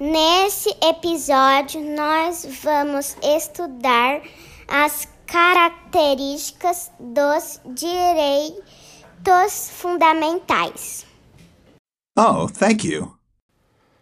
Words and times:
Nesse 0.00 0.68
episódio, 0.80 1.80
nós 1.96 2.46
vamos 2.62 3.16
estudar 3.20 4.22
as 4.68 5.08
características 5.26 6.92
dos 7.00 7.60
direitos 7.74 8.52
fundamentais. 9.72 11.04
Oh, 12.16 12.46
thank 12.46 12.86
you. 12.86 13.12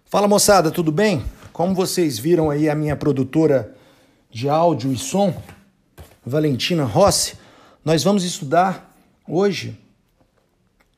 Fala 0.04 0.29
moçada, 0.29 0.71
tudo 0.71 0.93
bem? 0.93 1.25
Como 1.50 1.75
vocês 1.75 2.18
viram 2.18 2.50
aí 2.50 2.68
a 2.68 2.75
minha 2.75 2.94
produtora 2.94 3.75
de 4.31 4.50
áudio 4.50 4.93
e 4.93 4.99
som, 4.99 5.35
Valentina 6.22 6.85
Rossi, 6.85 7.39
nós 7.82 8.04
vamos 8.04 8.22
estudar 8.22 8.94
hoje 9.26 9.81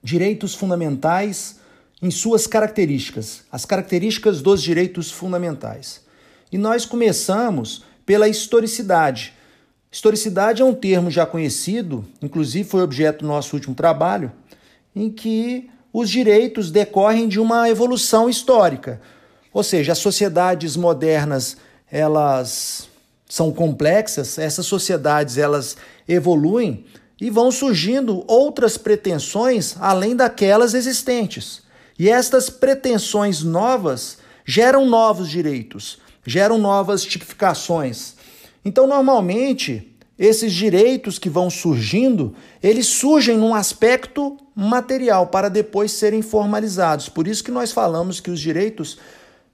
direitos 0.03 0.57
fundamentais 0.57 1.61
em 2.01 2.11
suas 2.11 2.47
características, 2.47 3.43
as 3.51 3.65
características 3.65 4.41
dos 4.41 4.63
direitos 4.63 5.11
fundamentais. 5.11 6.01
E 6.51 6.57
nós 6.57 6.87
começamos 6.87 7.85
pela 8.07 8.29
historicidade. 8.29 9.35
Historicidade 9.91 10.63
é 10.63 10.65
um 10.65 10.75
termo 10.75 11.11
já 11.11 11.27
conhecido, 11.27 12.05
inclusive 12.23 12.69
foi 12.69 12.83
objeto 12.83 13.25
do 13.25 13.29
nosso 13.29 13.57
último 13.57 13.75
trabalho, 13.75 14.33
em 14.95 15.11
que 15.11 15.69
os 15.93 16.09
direitos 16.09 16.71
decorrem 16.71 17.27
de 17.27 17.41
uma 17.41 17.69
evolução 17.69 18.29
histórica. 18.29 19.01
Ou 19.53 19.63
seja, 19.63 19.93
as 19.93 19.99
sociedades 19.99 20.77
modernas, 20.77 21.57
elas 21.91 22.89
são 23.29 23.53
complexas, 23.53 24.39
essas 24.39 24.67
sociedades 24.67 25.37
elas 25.37 25.77
evoluem 26.07 26.85
e 27.21 27.29
vão 27.29 27.51
surgindo 27.51 28.25
outras 28.27 28.79
pretensões 28.79 29.75
além 29.81 30.15
daquelas 30.15 30.75
existentes. 30.75 31.63
E 31.99 32.09
estas 32.09 32.49
pretensões 32.49 33.43
novas 33.43 34.19
geram 34.45 34.87
novos 34.87 35.29
direitos, 35.29 35.99
geram 36.25 36.57
novas 36.57 37.03
tipificações. 37.03 38.15
Então, 38.65 38.87
normalmente, 38.87 39.95
esses 40.19 40.53
direitos 40.53 41.19
que 41.19 41.29
vão 41.29 41.51
surgindo, 41.51 42.35
eles 42.63 42.87
surgem 42.87 43.37
num 43.37 43.55
aspecto 43.55 44.37
material 44.55 45.29
para 45.29 45.49
depois 45.49 45.93
serem 45.93 46.23
formalizados. 46.23 47.09
Por 47.09 47.29
isso 47.29 47.45
que 47.45 47.51
nós 47.51 47.73
falamos 47.73 48.21
que 48.21 48.31
os 48.31 48.41
direitos 48.41 48.99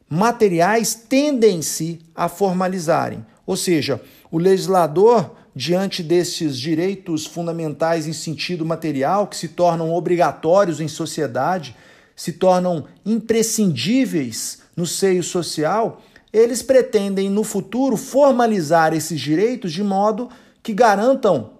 materiais 0.09 0.95
tendem-se 0.95 2.01
a 2.15 2.29
formalizarem. 2.29 3.25
Ou 3.47 3.57
seja, 3.57 4.01
o 4.31 4.39
legislador, 4.39 5.35
diante 5.55 6.03
desses 6.03 6.59
direitos 6.59 7.27
fundamentais 7.27 8.07
em 8.07 8.13
sentido 8.13 8.65
material, 8.65 9.27
que 9.27 9.37
se 9.37 9.49
tornam 9.49 9.93
obrigatórios 9.93 10.81
em 10.81 10.89
sociedade, 10.89 11.77
se 12.15 12.33
tornam 12.33 12.87
imprescindíveis 13.05 14.63
no 14.77 14.87
seio 14.87 15.23
social, 15.23 16.03
eles 16.33 16.63
pretendem 16.63 17.31
no 17.31 17.45
futuro 17.45 17.97
formalizar 17.97 18.93
esses 18.93 19.21
direitos 19.21 19.73
de 19.73 19.83
modo 19.83 20.29
que 20.63 20.73
garantam 20.73 21.55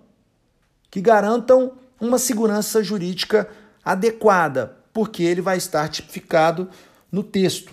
que 0.95 1.01
garantam 1.01 1.73
uma 2.01 2.21
segurança 2.21 2.81
jurídica 2.81 3.49
adequada, 3.85 4.77
porque 4.93 5.25
ele 5.25 5.41
vai 5.41 5.57
estar 5.57 5.89
tipificado 5.89 6.69
no 7.11 7.21
texto 7.25 7.73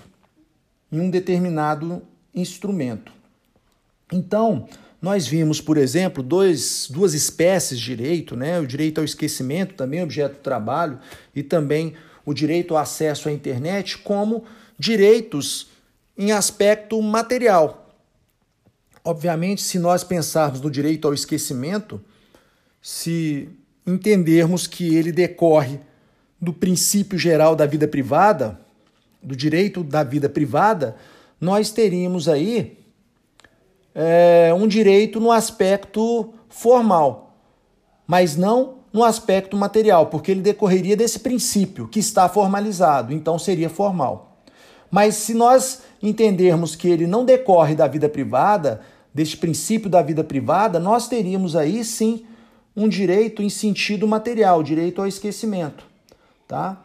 em 0.91 0.99
um 0.99 1.07
determinado 1.07 2.01
instrumento. 2.33 3.11
Então, 4.11 4.67
nós 4.99 5.27
vimos, 5.27 5.61
por 5.61 5.77
exemplo, 5.77 6.23
dois, 6.23 6.87
duas 6.89 7.13
espécies 7.13 7.79
de 7.79 7.85
direito, 7.85 8.35
né? 8.35 8.59
o 8.59 8.65
direito 8.65 8.97
ao 8.97 9.05
esquecimento, 9.05 9.75
também 9.75 10.01
objeto 10.01 10.37
do 10.37 10.41
trabalho, 10.41 10.99
e 11.35 11.43
também 11.43 11.93
o 12.25 12.33
direito 12.33 12.75
ao 12.75 12.81
acesso 12.81 13.29
à 13.29 13.31
internet, 13.31 13.97
como 13.97 14.43
direitos 14.77 15.67
em 16.17 16.31
aspecto 16.31 17.01
material. 17.01 17.89
Obviamente, 19.03 19.61
se 19.61 19.79
nós 19.79 20.03
pensarmos 20.03 20.61
no 20.61 20.69
direito 20.69 21.07
ao 21.07 21.13
esquecimento, 21.13 21.99
se 22.81 23.49
entendermos 23.85 24.67
que 24.67 24.95
ele 24.95 25.11
decorre 25.11 25.79
do 26.39 26.53
princípio 26.53 27.17
geral 27.17 27.55
da 27.55 27.65
vida 27.65 27.87
privada, 27.87 28.59
do 29.21 29.35
direito 29.35 29.83
da 29.83 30.03
vida 30.03 30.27
privada, 30.27 30.95
nós 31.39 31.71
teríamos 31.71 32.27
aí 32.27 32.77
é, 33.93 34.53
um 34.53 34.67
direito 34.67 35.19
no 35.19 35.31
aspecto 35.31 36.33
formal, 36.49 37.35
mas 38.07 38.35
não 38.35 38.80
no 38.91 39.03
aspecto 39.03 39.55
material, 39.55 40.07
porque 40.07 40.31
ele 40.31 40.41
decorreria 40.41 40.97
desse 40.97 41.19
princípio 41.19 41.87
que 41.87 41.99
está 41.99 42.27
formalizado, 42.27 43.13
então 43.13 43.39
seria 43.39 43.69
formal. 43.69 44.37
Mas 44.89 45.15
se 45.15 45.33
nós 45.33 45.83
entendermos 46.03 46.75
que 46.75 46.89
ele 46.89 47.07
não 47.07 47.23
decorre 47.23 47.75
da 47.75 47.87
vida 47.87 48.09
privada, 48.09 48.81
deste 49.13 49.37
princípio 49.37 49.89
da 49.89 50.01
vida 50.01 50.23
privada, 50.23 50.79
nós 50.79 51.07
teríamos 51.07 51.55
aí 51.55 51.83
sim 51.83 52.25
um 52.75 52.87
direito 52.87 53.41
em 53.41 53.49
sentido 53.49 54.07
material, 54.07 54.63
direito 54.63 55.01
ao 55.01 55.07
esquecimento, 55.07 55.85
tá? 56.47 56.81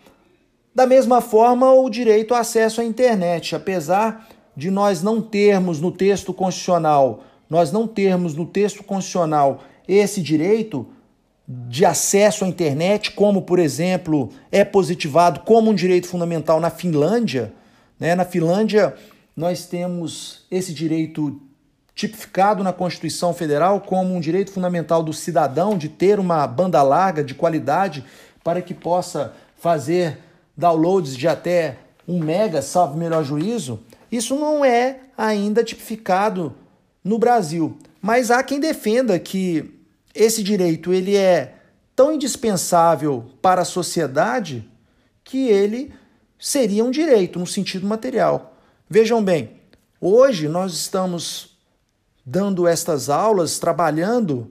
Da 0.74 0.86
mesma 0.86 1.20
forma, 1.20 1.72
o 1.72 1.88
direito 1.88 2.34
ao 2.34 2.40
acesso 2.40 2.80
à 2.80 2.84
internet, 2.84 3.54
apesar 3.56 4.28
de 4.56 4.70
nós 4.70 5.02
não 5.02 5.22
termos 5.22 5.80
no 5.80 5.90
texto 5.90 6.34
constitucional, 6.34 7.24
nós 7.48 7.72
não 7.72 7.86
termos 7.86 8.34
no 8.34 8.44
texto 8.44 8.82
constitucional 8.82 9.62
esse 9.88 10.20
direito 10.20 10.86
de 11.48 11.84
acesso 11.84 12.44
à 12.44 12.48
internet, 12.48 13.12
como 13.12 13.42
por 13.42 13.58
exemplo 13.58 14.30
é 14.50 14.64
positivado 14.64 15.40
como 15.40 15.70
um 15.70 15.74
direito 15.74 16.08
fundamental 16.08 16.60
na 16.60 16.70
Finlândia, 16.70 17.52
né? 18.00 18.14
Na 18.14 18.24
Finlândia 18.24 18.94
nós 19.36 19.66
temos 19.66 20.46
esse 20.50 20.72
direito 20.72 21.40
tipificado 21.94 22.64
na 22.64 22.72
Constituição 22.72 23.32
Federal 23.32 23.80
como 23.80 24.14
um 24.14 24.20
direito 24.20 24.50
fundamental 24.50 25.02
do 25.02 25.12
cidadão 25.12 25.78
de 25.78 25.88
ter 25.88 26.18
uma 26.18 26.46
banda 26.46 26.82
larga 26.82 27.22
de 27.22 27.34
qualidade 27.34 28.04
para 28.42 28.60
que 28.60 28.74
possa 28.74 29.32
fazer 29.58 30.18
downloads 30.56 31.16
de 31.16 31.28
até 31.28 31.76
um 32.06 32.18
mega, 32.18 32.60
salvo 32.60 32.96
melhor 32.96 33.24
juízo. 33.24 33.80
Isso 34.10 34.36
não 34.36 34.64
é 34.64 35.00
ainda 35.16 35.64
tipificado 35.64 36.54
no 37.02 37.18
Brasil, 37.18 37.76
mas 38.00 38.30
há 38.30 38.42
quem 38.42 38.60
defenda 38.60 39.18
que 39.18 39.75
esse 40.16 40.42
direito 40.42 40.92
ele 40.92 41.16
é 41.16 41.54
tão 41.94 42.12
indispensável 42.12 43.26
para 43.40 43.62
a 43.62 43.64
sociedade 43.64 44.68
que 45.22 45.48
ele 45.48 45.94
seria 46.38 46.84
um 46.84 46.90
direito 46.90 47.38
no 47.38 47.46
sentido 47.46 47.86
material. 47.86 48.56
Vejam 48.88 49.22
bem, 49.22 49.60
hoje 50.00 50.48
nós 50.48 50.72
estamos 50.74 51.56
dando 52.24 52.66
estas 52.66 53.08
aulas, 53.08 53.58
trabalhando 53.58 54.50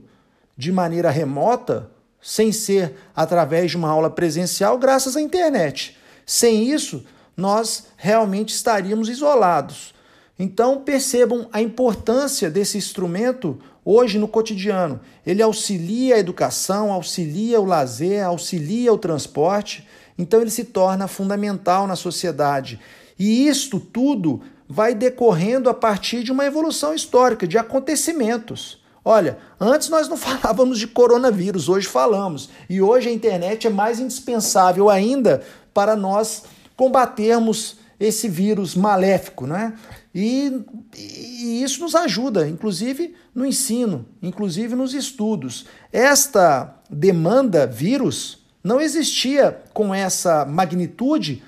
de 0.57 0.71
maneira 0.71 1.09
remota, 1.09 1.89
sem 2.21 2.51
ser 2.51 2.95
através 3.15 3.71
de 3.71 3.77
uma 3.77 3.89
aula 3.89 4.09
presencial, 4.09 4.77
graças 4.77 5.15
à 5.15 5.21
internet. 5.21 5.97
Sem 6.25 6.69
isso, 6.71 7.05
nós 7.35 7.87
realmente 7.97 8.53
estaríamos 8.53 9.09
isolados. 9.09 9.93
Então 10.37 10.81
percebam 10.81 11.47
a 11.51 11.61
importância 11.61 12.49
desse 12.49 12.77
instrumento 12.77 13.59
hoje 13.85 14.17
no 14.17 14.27
cotidiano. 14.27 14.99
Ele 15.25 15.43
auxilia 15.43 16.15
a 16.15 16.19
educação, 16.19 16.91
auxilia 16.91 17.61
o 17.61 17.65
lazer, 17.65 18.25
auxilia 18.25 18.91
o 18.91 18.97
transporte, 18.97 19.87
então 20.17 20.41
ele 20.41 20.49
se 20.49 20.63
torna 20.63 21.07
fundamental 21.07 21.85
na 21.85 21.95
sociedade. 21.95 22.79
E 23.17 23.47
isto 23.47 23.79
tudo 23.79 24.41
vai 24.67 24.95
decorrendo 24.95 25.69
a 25.69 25.73
partir 25.73 26.23
de 26.23 26.31
uma 26.31 26.45
evolução 26.45 26.93
histórica, 26.93 27.47
de 27.47 27.57
acontecimentos. 27.57 28.83
Olha, 29.03 29.37
antes 29.59 29.89
nós 29.89 30.09
não 30.09 30.17
falávamos 30.17 30.79
de 30.79 30.87
coronavírus, 30.87 31.69
hoje 31.69 31.87
falamos. 31.87 32.49
E 32.67 32.81
hoje 32.81 33.09
a 33.09 33.13
internet 33.13 33.67
é 33.67 33.69
mais 33.69 33.99
indispensável 33.99 34.89
ainda 34.89 35.43
para 35.71 35.95
nós 35.95 36.43
combatermos 36.75 37.77
esse 37.99 38.27
vírus 38.27 38.75
maléfico, 38.75 39.47
né? 39.47 39.73
E, 40.13 40.63
e, 40.97 41.63
isso 41.63 41.81
nos 41.81 41.95
ajuda, 41.95 42.47
inclusive 42.47 43.15
no 43.33 43.45
ensino, 43.45 44.05
inclusive 44.21 44.75
nos 44.75 44.93
estudos. 44.93 45.65
Esta 45.91 46.75
demanda 46.89 47.67
vírus 47.67 48.45
não 48.63 48.79
existia 48.79 49.61
com 49.73 49.93
essa 49.93 50.45
magnitude 50.45 51.43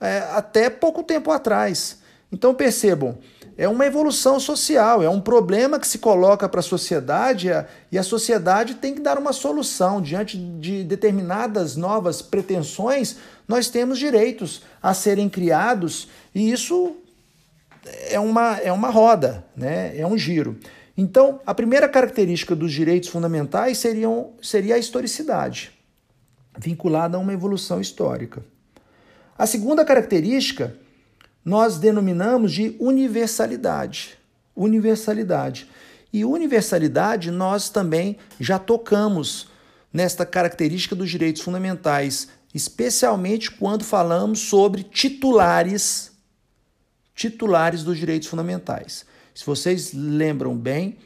é, 0.00 0.18
até 0.32 0.70
pouco 0.70 1.02
tempo 1.02 1.30
atrás. 1.30 2.00
Então 2.32 2.54
percebam, 2.54 3.18
é 3.60 3.68
uma 3.68 3.84
evolução 3.84 4.40
social, 4.40 5.02
é 5.02 5.10
um 5.10 5.20
problema 5.20 5.78
que 5.78 5.86
se 5.86 5.98
coloca 5.98 6.48
para 6.48 6.60
a 6.60 6.62
sociedade 6.62 7.50
e 7.92 7.98
a 7.98 8.02
sociedade 8.02 8.76
tem 8.76 8.94
que 8.94 9.02
dar 9.02 9.18
uma 9.18 9.34
solução 9.34 10.00
diante 10.00 10.38
de 10.38 10.82
determinadas 10.82 11.76
novas 11.76 12.22
pretensões 12.22 13.18
nós 13.46 13.68
temos 13.68 13.98
direitos 13.98 14.62
a 14.82 14.94
serem 14.94 15.28
criados 15.28 16.08
e 16.34 16.50
isso 16.50 16.96
é 18.08 18.18
uma, 18.18 18.56
é 18.56 18.72
uma 18.72 18.88
roda, 18.88 19.44
né? 19.54 19.94
é 19.94 20.06
um 20.06 20.16
giro. 20.16 20.58
Então, 20.96 21.38
a 21.44 21.52
primeira 21.52 21.86
característica 21.86 22.56
dos 22.56 22.72
direitos 22.72 23.10
fundamentais 23.10 23.76
seriam, 23.76 24.30
seria 24.40 24.76
a 24.76 24.78
historicidade, 24.78 25.70
vinculada 26.58 27.18
a 27.18 27.20
uma 27.20 27.34
evolução 27.34 27.78
histórica. 27.78 28.42
A 29.36 29.46
segunda 29.46 29.84
característica 29.84 30.74
nós 31.44 31.78
denominamos 31.78 32.52
de 32.52 32.76
universalidade. 32.78 34.18
Universalidade. 34.54 35.68
E 36.12 36.24
universalidade 36.24 37.30
nós 37.30 37.68
também 37.68 38.16
já 38.38 38.58
tocamos 38.58 39.48
nesta 39.92 40.26
característica 40.26 40.94
dos 40.94 41.10
direitos 41.10 41.42
fundamentais, 41.42 42.28
especialmente 42.54 43.50
quando 43.50 43.84
falamos 43.84 44.40
sobre 44.40 44.82
titulares 44.82 46.10
titulares 47.20 47.84
dos 47.84 47.98
direitos 47.98 48.28
fundamentais. 48.28 49.04
Se 49.34 49.44
vocês 49.44 49.92
lembram 49.92 50.56
bem, 50.56 50.96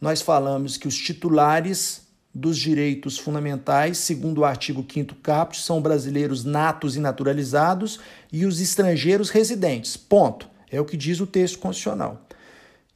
nós 0.00 0.20
falamos 0.20 0.76
que 0.76 0.88
os 0.88 0.96
titulares 0.96 2.02
dos 2.32 2.56
direitos 2.56 3.18
fundamentais, 3.18 3.98
segundo 3.98 4.38
o 4.38 4.44
artigo 4.44 4.84
5 4.88 5.16
caput, 5.16 5.60
são 5.60 5.82
brasileiros 5.82 6.44
natos 6.44 6.96
e 6.96 7.00
naturalizados 7.00 7.98
e 8.32 8.46
os 8.46 8.60
estrangeiros 8.60 9.30
residentes. 9.30 9.96
Ponto. 9.96 10.48
É 10.70 10.80
o 10.80 10.84
que 10.84 10.96
diz 10.96 11.20
o 11.20 11.26
texto 11.26 11.58
constitucional. 11.58 12.24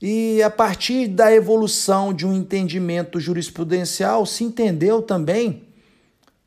E 0.01 0.43
a 0.43 0.51
partir 0.51 1.09
da 1.09 1.33
evolução 1.33 2.15
de 2.15 2.27
um 2.27 2.37
entendimento 2.37 3.19
jurisprudencial, 3.19 4.25
se 4.27 4.45
entendeu 4.45 5.03
também, 5.03 5.65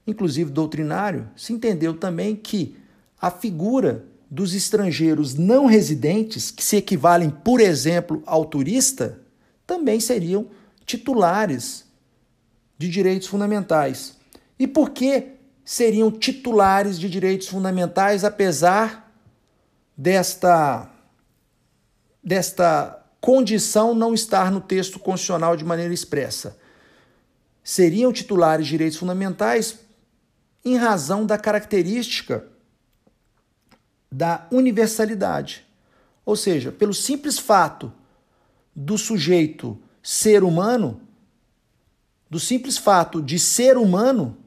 inclusive 0.06 0.52
doutrinário, 0.52 1.28
se 1.36 1.52
entendeu 1.52 1.96
também 1.96 2.36
que 2.36 2.78
a 3.20 3.30
figura 3.30 4.06
dos 4.30 4.54
estrangeiros 4.54 5.36
não 5.36 5.66
residentes, 5.66 6.52
que 6.52 6.64
se 6.64 6.78
equivalem, 6.78 7.30
por 7.30 7.60
exemplo, 7.60 8.22
ao 8.26 8.46
turista, 8.46 9.20
também 9.66 10.00
seriam 10.00 10.48
titulares 10.86 11.87
de 12.78 12.90
direitos 12.90 13.28
fundamentais. 13.28 14.18
E 14.60 14.68
por 14.68 14.92
que 14.92 15.34
seriam 15.64 16.12
titulares 16.12 17.00
de 17.00 17.10
direitos 17.10 17.48
fundamentais, 17.48 18.24
apesar 18.24 19.12
desta, 19.96 20.90
desta 22.24 23.04
condição 23.20 23.94
não 23.94 24.14
estar 24.14 24.52
no 24.52 24.62
texto 24.62 25.00
constitucional 25.00 25.56
de 25.56 25.66
maneira 25.66 25.94
expressa? 25.94 26.58
Seriam 27.64 28.14
titulares 28.14 28.66
de 28.66 28.72
direitos 28.72 28.98
fundamentais 28.98 29.80
em 30.64 30.78
razão 30.78 31.26
da 31.26 31.38
característica 31.38 32.46
da 34.12 34.48
universalidade. 34.52 35.66
Ou 36.26 36.36
seja, 36.36 36.72
pelo 36.72 36.94
simples 36.94 37.38
fato 37.38 37.92
do 38.76 38.98
sujeito 38.98 39.78
ser 40.02 40.44
humano, 40.44 41.02
do 42.30 42.40
simples 42.40 42.78
fato 42.78 43.22
de 43.22 43.40
ser 43.40 43.78
humano, 43.78 44.38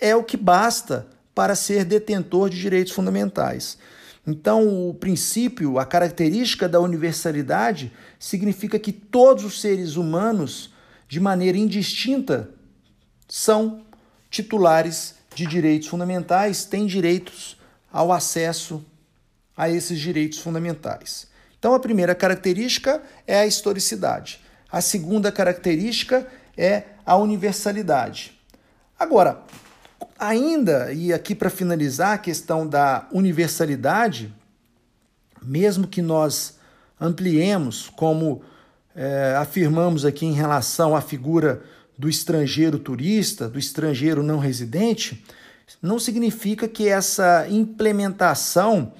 é 0.00 0.14
o 0.14 0.24
que 0.24 0.36
basta 0.36 1.06
para 1.34 1.54
ser 1.54 1.84
detentor 1.84 2.50
de 2.50 2.60
direitos 2.60 2.92
fundamentais. 2.92 3.78
Então, 4.26 4.88
o 4.88 4.94
princípio, 4.94 5.78
a 5.78 5.86
característica 5.86 6.68
da 6.68 6.80
universalidade 6.80 7.92
significa 8.18 8.78
que 8.78 8.92
todos 8.92 9.44
os 9.44 9.60
seres 9.60 9.96
humanos, 9.96 10.72
de 11.08 11.18
maneira 11.18 11.56
indistinta, 11.56 12.50
são 13.26 13.86
titulares 14.30 15.14
de 15.34 15.46
direitos 15.46 15.88
fundamentais, 15.88 16.64
têm 16.64 16.86
direitos 16.86 17.56
ao 17.90 18.12
acesso 18.12 18.84
a 19.56 19.70
esses 19.70 19.98
direitos 19.98 20.38
fundamentais. 20.38 21.28
Então, 21.58 21.74
a 21.74 21.80
primeira 21.80 22.14
característica 22.14 23.02
é 23.26 23.40
a 23.40 23.46
historicidade. 23.46 24.40
A 24.70 24.80
segunda 24.80 25.32
característica 25.32 26.26
é 26.58 26.82
a 27.06 27.16
universalidade. 27.16 28.36
Agora, 28.98 29.40
ainda, 30.18 30.92
e 30.92 31.12
aqui 31.12 31.34
para 31.34 31.48
finalizar 31.48 32.14
a 32.14 32.18
questão 32.18 32.66
da 32.66 33.06
universalidade, 33.12 34.34
mesmo 35.40 35.86
que 35.86 36.02
nós 36.02 36.58
ampliemos, 37.00 37.88
como 37.88 38.42
é, 38.94 39.36
afirmamos 39.36 40.04
aqui 40.04 40.26
em 40.26 40.32
relação 40.32 40.96
à 40.96 41.00
figura 41.00 41.62
do 41.96 42.08
estrangeiro 42.08 42.78
turista, 42.78 43.48
do 43.48 43.58
estrangeiro 43.58 44.22
não 44.22 44.38
residente, 44.38 45.24
não 45.80 45.98
significa 45.98 46.66
que 46.66 46.88
essa 46.88 47.46
implementação 47.48 48.92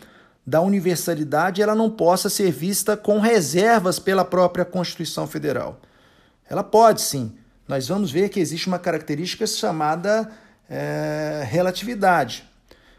da 0.46 0.60
universalidade 0.60 1.60
ela 1.60 1.74
não 1.74 1.90
possa 1.90 2.30
ser 2.30 2.50
vista 2.52 2.96
com 2.96 3.18
reservas 3.18 3.98
pela 3.98 4.24
própria 4.24 4.64
Constituição 4.64 5.26
Federal. 5.26 5.80
Ela 6.48 6.62
pode 6.62 7.02
sim. 7.02 7.37
Nós 7.68 7.86
vamos 7.86 8.10
ver 8.10 8.30
que 8.30 8.40
existe 8.40 8.66
uma 8.66 8.78
característica 8.78 9.46
chamada 9.46 10.32
é, 10.70 11.44
relatividade. 11.46 12.44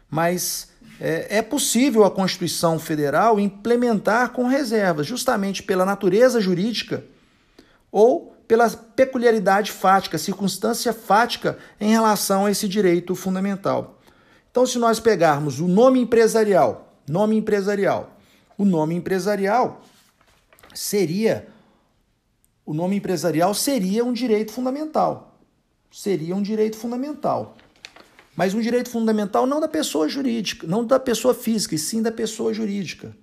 Mas 0.08 0.68
é, 1.00 1.38
é 1.38 1.42
possível 1.42 2.04
a 2.04 2.10
Constituição 2.10 2.78
Federal 2.78 3.40
implementar 3.40 4.30
com 4.30 4.46
reservas, 4.46 5.08
justamente 5.08 5.62
pela 5.62 5.84
natureza 5.84 6.40
jurídica 6.40 7.04
ou 7.90 8.36
pela 8.46 8.68
peculiaridade 8.70 9.72
fática, 9.72 10.18
circunstância 10.18 10.92
fática 10.92 11.58
em 11.80 11.90
relação 11.90 12.46
a 12.46 12.50
esse 12.50 12.68
direito 12.68 13.14
fundamental. 13.14 14.00
Então, 14.50 14.66
se 14.66 14.78
nós 14.78 15.00
pegarmos 15.00 15.60
o 15.60 15.66
nome 15.66 16.00
empresarial, 16.00 16.94
nome 17.08 17.36
empresarial, 17.36 18.16
o 18.58 18.64
nome 18.64 18.94
empresarial 18.94 19.82
seria 20.74 21.48
o 22.64 22.74
nome 22.74 22.96
empresarial 22.96 23.54
seria 23.54 24.04
um 24.04 24.12
direito 24.12 24.52
fundamental. 24.52 25.38
Seria 25.90 26.36
um 26.36 26.42
direito 26.42 26.76
fundamental. 26.76 27.56
Mas 28.36 28.54
um 28.54 28.60
direito 28.60 28.88
fundamental 28.88 29.46
não 29.46 29.60
da 29.60 29.68
pessoa 29.68 30.08
jurídica, 30.08 30.66
não 30.66 30.84
da 30.84 31.00
pessoa 31.00 31.34
física, 31.34 31.74
e 31.74 31.78
sim 31.78 32.00
da 32.00 32.12
pessoa 32.12 32.54
jurídica. 32.54 33.16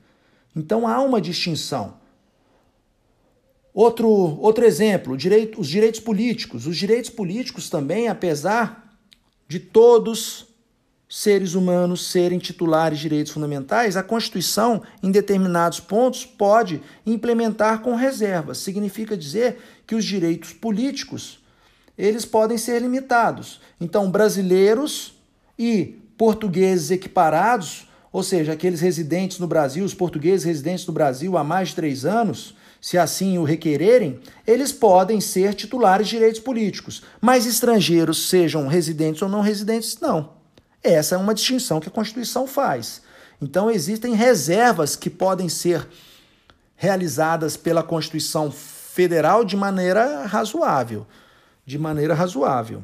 Então 0.56 0.88
há 0.88 1.02
uma 1.02 1.22
distinção. 1.22 1.96
Outro, 3.74 4.10
outro 4.10 4.66
exemplo, 4.66 5.16
direito, 5.16 5.62
os 5.62 5.68
direitos 5.68 6.00
políticos. 6.00 6.66
Os 6.66 6.76
direitos 6.76 7.12
políticos 7.12 7.70
também, 7.70 8.08
apesar 8.08 8.98
de 9.48 9.60
todos 9.60 10.47
seres 11.10 11.54
humanos 11.54 12.08
serem 12.12 12.38
titulares 12.38 12.98
de 12.98 13.04
direitos 13.04 13.32
fundamentais, 13.32 13.96
a 13.96 14.04
Constituição, 14.04 14.82
em 15.02 15.10
determinados 15.10 15.80
pontos, 15.80 16.26
pode 16.26 16.82
implementar 17.06 17.82
com 17.82 17.96
reservas. 17.96 18.58
Significa 18.58 19.16
dizer 19.16 19.58
que 19.86 19.96
os 19.96 20.04
direitos 20.04 20.52
políticos 20.52 21.40
eles 21.98 22.26
podem 22.26 22.58
ser 22.58 22.82
limitados. 22.82 23.60
Então, 23.82 24.12
brasileiros 24.12 25.16
e 25.58 25.98
portugueses 26.18 26.92
equiparados, 26.92 27.90
ou 28.12 28.22
seja, 28.22 28.54
aqueles 28.54 28.82
residentes 28.82 29.40
no 29.40 29.48
Brasil, 29.48 29.84
os 29.84 29.94
portugueses 29.94 30.46
residentes 30.46 30.86
no 30.86 30.94
Brasil 30.94 31.38
há 31.38 31.44
mais 31.44 31.70
de 31.70 31.76
três 31.76 32.06
anos, 32.06 32.56
se 32.80 32.98
assim 32.98 33.38
o 33.40 33.44
requererem, 33.44 34.20
eles 34.46 34.72
podem 34.72 35.20
ser 35.20 35.56
titulares 35.56 36.08
de 36.08 36.18
direitos 36.18 36.40
políticos, 36.40 37.04
mas 37.20 37.48
estrangeiros, 37.48 38.30
sejam 38.30 38.68
residentes 38.68 39.22
ou 39.22 39.30
não 39.30 39.42
residentes, 39.42 39.98
não. 40.00 40.37
Essa 40.84 41.16
é 41.16 41.18
uma 41.18 41.34
distinção 41.34 41.80
que 41.80 41.88
a 41.88 41.92
Constituição 41.92 42.48
faz. 42.48 43.02
Então, 43.42 43.70
existem 43.70 44.14
reservas 44.16 44.96
que 44.96 45.10
podem 45.10 45.50
ser 45.50 45.88
realizadas 46.76 47.58
pela 47.58 47.84
Constituição 47.84 48.52
Federal 48.52 49.44
de 49.44 49.56
maneira 49.56 50.26
razoável. 50.26 51.06
De 51.66 51.78
maneira 51.78 52.14
razoável. 52.14 52.84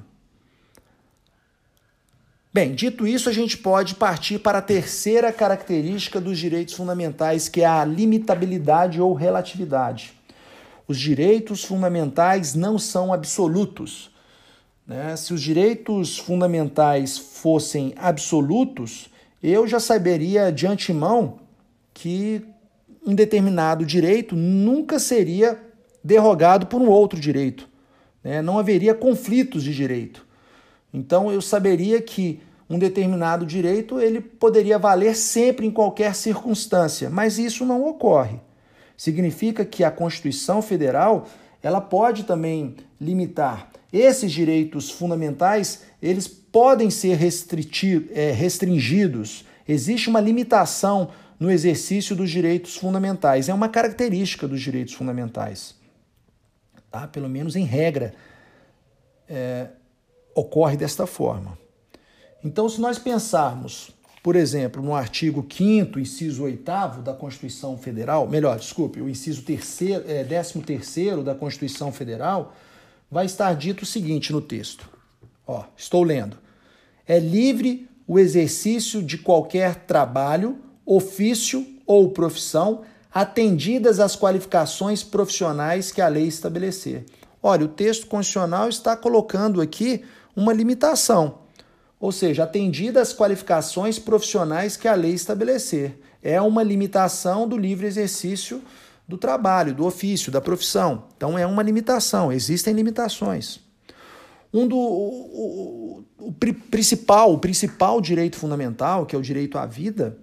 Bem, 2.54 2.76
dito 2.76 3.08
isso, 3.08 3.30
a 3.30 3.34
gente 3.34 3.58
pode 3.58 3.96
partir 3.96 4.38
para 4.38 4.60
a 4.60 4.62
terceira 4.62 5.34
característica 5.34 6.22
dos 6.22 6.38
direitos 6.38 6.76
fundamentais, 6.76 7.50
que 7.50 7.62
é 7.62 7.66
a 7.66 7.84
limitabilidade 7.84 9.02
ou 9.02 9.16
relatividade. 9.16 10.14
Os 10.88 11.00
direitos 11.00 11.64
fundamentais 11.64 12.54
não 12.54 12.78
são 12.78 13.12
absolutos. 13.12 14.13
Né? 14.88 15.16
Se 15.16 15.34
os 15.34 15.42
direitos 15.42 16.18
fundamentais 16.18 17.18
fossem 17.18 17.94
absolutos, 17.98 19.10
eu 19.42 19.68
já 19.68 19.80
saberia 19.80 20.52
de 20.52 20.68
antemão 20.68 21.40
que 21.94 22.46
um 23.06 23.14
determinado 23.14 23.86
direito 23.86 24.36
nunca 24.36 25.00
seria 25.00 25.60
derrogado 26.04 26.68
por 26.68 26.82
um 26.82 26.90
outro 26.90 27.20
direito. 27.20 27.68
Né? 28.24 28.42
Não 28.42 28.58
haveria 28.60 28.94
conflitos 28.94 29.64
de 29.64 29.74
direito. 29.74 30.26
Então 30.94 31.32
eu 31.32 31.42
saberia 31.42 32.02
que 32.02 32.42
um 32.70 32.80
determinado 32.80 33.46
direito 33.46 34.00
ele 34.00 34.22
poderia 34.22 34.80
valer 34.80 35.16
sempre 35.16 35.66
em 35.66 35.72
qualquer 35.72 36.16
circunstância, 36.16 37.10
mas 37.10 37.38
isso 37.38 37.66
não 37.66 37.86
ocorre. 37.86 38.40
Significa 38.96 39.66
que 39.66 39.84
a 39.84 39.92
Constituição 39.92 40.62
Federal 40.62 41.28
ela 41.62 41.82
pode 41.82 42.24
também 42.24 42.76
limitar 43.00 43.70
esses 43.94 44.32
direitos 44.32 44.90
fundamentais, 44.90 45.84
eles 46.02 46.28
podem 46.28 46.90
ser 46.90 47.18
é, 48.12 48.32
restringidos. 48.32 49.46
Existe 49.68 50.10
uma 50.10 50.20
limitação 50.20 51.12
no 51.40 51.52
exercício 51.52 52.16
dos 52.16 52.32
direitos 52.32 52.76
fundamentais. 52.76 53.48
É 53.50 53.54
uma 53.54 53.70
característica 53.70 54.48
dos 54.48 54.62
direitos 54.62 54.96
fundamentais. 54.96 55.76
Tá? 56.92 57.08
Pelo 57.08 57.30
menos 57.30 57.56
em 57.56 57.66
regra. 57.66 58.14
É, 59.30 59.68
ocorre 60.36 60.76
desta 60.76 61.06
forma. 61.06 61.58
Então, 62.44 62.68
se 62.68 62.82
nós 62.82 62.98
pensarmos 62.98 63.94
por 64.24 64.38
exemplo, 64.38 64.82
no 64.82 64.96
artigo 64.96 65.46
5 65.46 66.00
inciso 66.00 66.44
8 66.44 67.02
da 67.04 67.14
Constituição 67.14 67.78
Federal, 67.78 68.26
melhor, 68.26 68.58
desculpe, 68.58 69.02
o 69.02 69.10
inciso 69.10 69.42
13 69.42 69.96
é, 70.08 70.24
13 70.24 71.22
da 71.26 71.36
Constituição 71.36 71.92
Federal, 71.92 72.56
vai 73.14 73.28
estar 73.28 73.54
dito 73.56 73.84
o 73.84 73.86
seguinte 73.86 74.34
no 74.34 74.42
texto. 74.42 74.90
Ó, 75.46 75.64
estou 75.78 76.04
lendo. 76.04 76.36
É 77.08 77.20
livre 77.20 77.88
o 78.08 78.18
exercício 78.18 79.04
de 79.04 79.20
qualquer 79.20 79.76
trabalho, 79.86 80.58
ofício 80.84 81.64
ou 81.86 82.10
profissão, 82.10 82.82
atendidas 83.14 84.00
as 84.00 84.16
qualificações 84.16 85.04
profissionais 85.04 85.92
que 85.92 86.02
a 86.02 86.08
lei 86.08 86.26
estabelecer. 86.26 87.06
Olha, 87.42 87.66
o 87.66 87.68
texto 87.68 88.08
constitucional 88.08 88.68
está 88.68 88.98
colocando 88.98 89.62
aqui 89.62 90.04
uma 90.36 90.52
limitação, 90.52 91.38
ou 92.00 92.12
seja, 92.12 92.46
atendidas 92.46 93.10
as 93.10 93.14
qualificações 93.14 94.00
profissionais 94.00 94.76
que 94.76 94.88
a 94.88 94.96
lei 94.96 95.14
estabelecer. 95.14 96.00
É 96.24 96.42
uma 96.42 96.64
limitação 96.64 97.48
do 97.48 97.58
livre 97.58 97.86
exercício 97.86 98.64
do 99.08 99.18
trabalho, 99.18 99.74
do 99.74 99.86
ofício, 99.86 100.32
da 100.32 100.42
profissão. 100.42 101.06
Então 101.16 101.38
é 101.38 101.46
uma 101.46 101.62
limitação, 101.62 102.32
existem 102.32 102.74
limitações. 102.74 103.60
Um 104.54 104.68
do 104.68 104.78
o, 104.78 106.04
o, 106.20 106.28
o 106.28 106.34
principal, 106.70 107.34
o 107.34 107.40
principal 107.40 108.00
direito 108.00 108.38
fundamental, 108.38 109.06
que 109.06 109.16
é 109.16 109.20
o 109.20 109.22
direito 109.22 109.58
à 109.58 109.66
vida, 109.66 110.18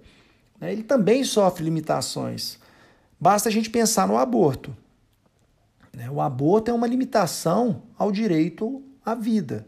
né, 0.59 0.71
ele 0.71 0.83
também 0.83 1.23
sofre 1.23 1.63
limitações. 1.63 2.57
Basta 3.19 3.49
a 3.49 3.51
gente 3.51 3.69
pensar 3.69 4.07
no 4.07 4.17
aborto. 4.17 4.75
Né? 5.93 6.09
O 6.09 6.21
aborto 6.21 6.71
é 6.71 6.73
uma 6.73 6.87
limitação 6.87 7.83
ao 7.97 8.11
direito 8.11 8.81
à 9.05 9.13
vida. 9.13 9.67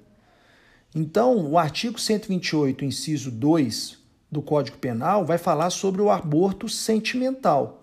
Então, 0.96 1.46
o 1.50 1.58
artigo 1.58 2.00
128, 2.00 2.86
inciso 2.86 3.32
2 3.32 4.00
do 4.32 4.42
Código 4.42 4.78
Penal, 4.78 5.26
vai 5.26 5.38
falar 5.38 5.70
sobre 5.70 6.02
o 6.02 6.10
aborto 6.10 6.70
sentimental. 6.70 7.83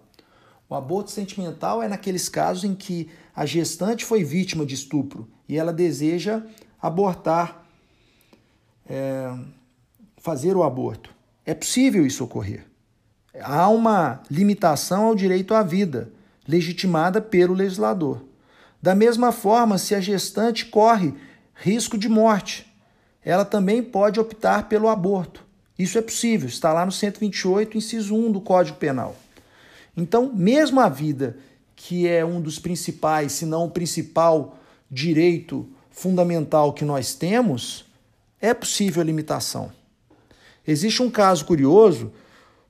O 0.70 0.76
aborto 0.76 1.10
sentimental 1.10 1.82
é 1.82 1.88
naqueles 1.88 2.28
casos 2.28 2.62
em 2.62 2.76
que 2.76 3.10
a 3.34 3.44
gestante 3.44 4.04
foi 4.04 4.22
vítima 4.22 4.64
de 4.64 4.76
estupro 4.76 5.28
e 5.48 5.58
ela 5.58 5.72
deseja 5.72 6.44
abortar, 6.80 7.66
é, 8.88 9.36
fazer 10.18 10.56
o 10.56 10.62
aborto. 10.62 11.12
É 11.44 11.54
possível 11.54 12.06
isso 12.06 12.22
ocorrer. 12.22 12.64
Há 13.42 13.68
uma 13.68 14.22
limitação 14.30 15.06
ao 15.06 15.16
direito 15.16 15.54
à 15.54 15.62
vida, 15.64 16.12
legitimada 16.46 17.20
pelo 17.20 17.52
legislador. 17.52 18.22
Da 18.80 18.94
mesma 18.94 19.32
forma, 19.32 19.76
se 19.76 19.92
a 19.96 20.00
gestante 20.00 20.66
corre 20.66 21.14
risco 21.52 21.98
de 21.98 22.08
morte, 22.08 22.72
ela 23.24 23.44
também 23.44 23.82
pode 23.82 24.20
optar 24.20 24.68
pelo 24.68 24.88
aborto. 24.88 25.44
Isso 25.76 25.98
é 25.98 26.02
possível, 26.02 26.48
está 26.48 26.72
lá 26.72 26.86
no 26.86 26.92
128, 26.92 27.76
inciso 27.76 28.14
1 28.14 28.30
do 28.30 28.40
Código 28.40 28.78
Penal. 28.78 29.16
Então, 29.96 30.32
mesmo 30.32 30.80
a 30.80 30.88
vida, 30.88 31.36
que 31.74 32.06
é 32.06 32.24
um 32.24 32.40
dos 32.40 32.58
principais, 32.58 33.32
se 33.32 33.46
não 33.46 33.66
o 33.66 33.70
principal 33.70 34.58
direito 34.90 35.68
fundamental 35.90 36.72
que 36.72 36.84
nós 36.84 37.14
temos, 37.14 37.86
é 38.40 38.54
possível 38.54 39.02
a 39.02 39.04
limitação. 39.04 39.72
Existe 40.66 41.02
um 41.02 41.10
caso 41.10 41.44
curioso 41.44 42.12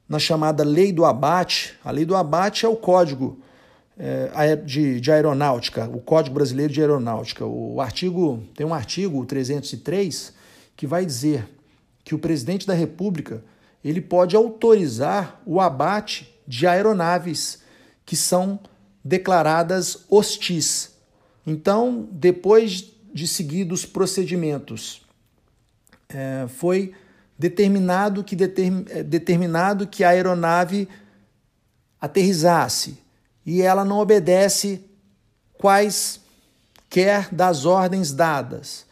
na 0.08 0.18
chamada 0.18 0.64
Lei 0.64 0.92
do 0.92 1.04
Abate. 1.04 1.74
A 1.84 1.90
Lei 1.90 2.04
do 2.04 2.16
Abate 2.16 2.66
é 2.66 2.68
o 2.68 2.76
código 2.76 3.38
é, 3.98 4.56
de, 4.56 5.00
de 5.00 5.12
aeronáutica, 5.12 5.88
o 5.92 6.00
Código 6.00 6.34
Brasileiro 6.34 6.72
de 6.72 6.80
Aeronáutica. 6.80 7.44
O 7.44 7.80
artigo 7.80 8.42
tem 8.54 8.66
um 8.66 8.72
artigo 8.72 9.24
303 9.26 10.32
que 10.74 10.86
vai 10.86 11.04
dizer 11.04 11.46
que 12.02 12.14
o 12.14 12.18
presidente 12.18 12.66
da 12.66 12.72
República 12.72 13.44
ele 13.84 14.00
pode 14.00 14.34
autorizar 14.34 15.40
o 15.44 15.60
abate 15.60 16.34
de 16.50 16.66
aeronaves 16.66 17.60
que 18.04 18.16
são 18.16 18.58
declaradas 19.04 20.04
hostis. 20.10 20.90
Então, 21.46 22.08
depois 22.10 22.92
de 23.14 23.28
seguidos 23.28 23.86
procedimentos, 23.86 25.06
é, 26.08 26.46
foi 26.48 26.92
determinado 27.38 28.24
que, 28.24 28.36
é, 28.90 29.02
determinado 29.04 29.86
que 29.86 30.02
a 30.02 30.08
aeronave 30.08 30.88
aterrizasse 32.00 32.98
e 33.46 33.62
ela 33.62 33.84
não 33.84 33.98
obedece 33.98 34.84
quaisquer 35.52 37.32
das 37.32 37.64
ordens 37.64 38.12
dadas. 38.12 38.84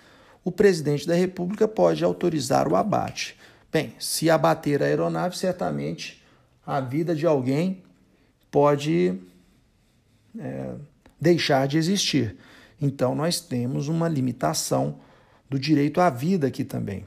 O 0.44 0.52
presidente 0.52 1.08
da 1.08 1.14
República 1.16 1.66
pode 1.66 2.04
autorizar 2.04 2.68
o 2.68 2.76
abate. 2.76 3.36
Bem, 3.72 3.94
se 3.98 4.30
abater 4.30 4.80
a 4.80 4.86
aeronave, 4.86 5.36
certamente 5.36 6.17
a 6.68 6.82
vida 6.82 7.14
de 7.14 7.26
alguém 7.26 7.82
pode 8.50 9.18
é, 10.38 10.72
deixar 11.18 11.66
de 11.66 11.78
existir. 11.78 12.36
Então, 12.78 13.14
nós 13.14 13.40
temos 13.40 13.88
uma 13.88 14.06
limitação 14.06 14.96
do 15.48 15.58
direito 15.58 15.98
à 15.98 16.10
vida 16.10 16.46
aqui 16.46 16.64
também. 16.64 17.06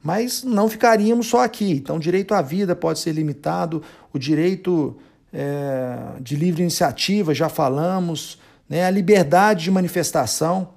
Mas 0.00 0.44
não 0.44 0.68
ficaríamos 0.68 1.26
só 1.26 1.42
aqui. 1.42 1.72
Então, 1.72 1.96
o 1.96 1.98
direito 1.98 2.32
à 2.34 2.40
vida 2.40 2.76
pode 2.76 3.00
ser 3.00 3.10
limitado, 3.10 3.82
o 4.12 4.18
direito 4.18 4.96
é, 5.32 6.20
de 6.20 6.36
livre 6.36 6.62
iniciativa, 6.62 7.34
já 7.34 7.48
falamos, 7.48 8.38
né, 8.68 8.84
a 8.84 8.90
liberdade 8.90 9.64
de 9.64 9.72
manifestação, 9.72 10.68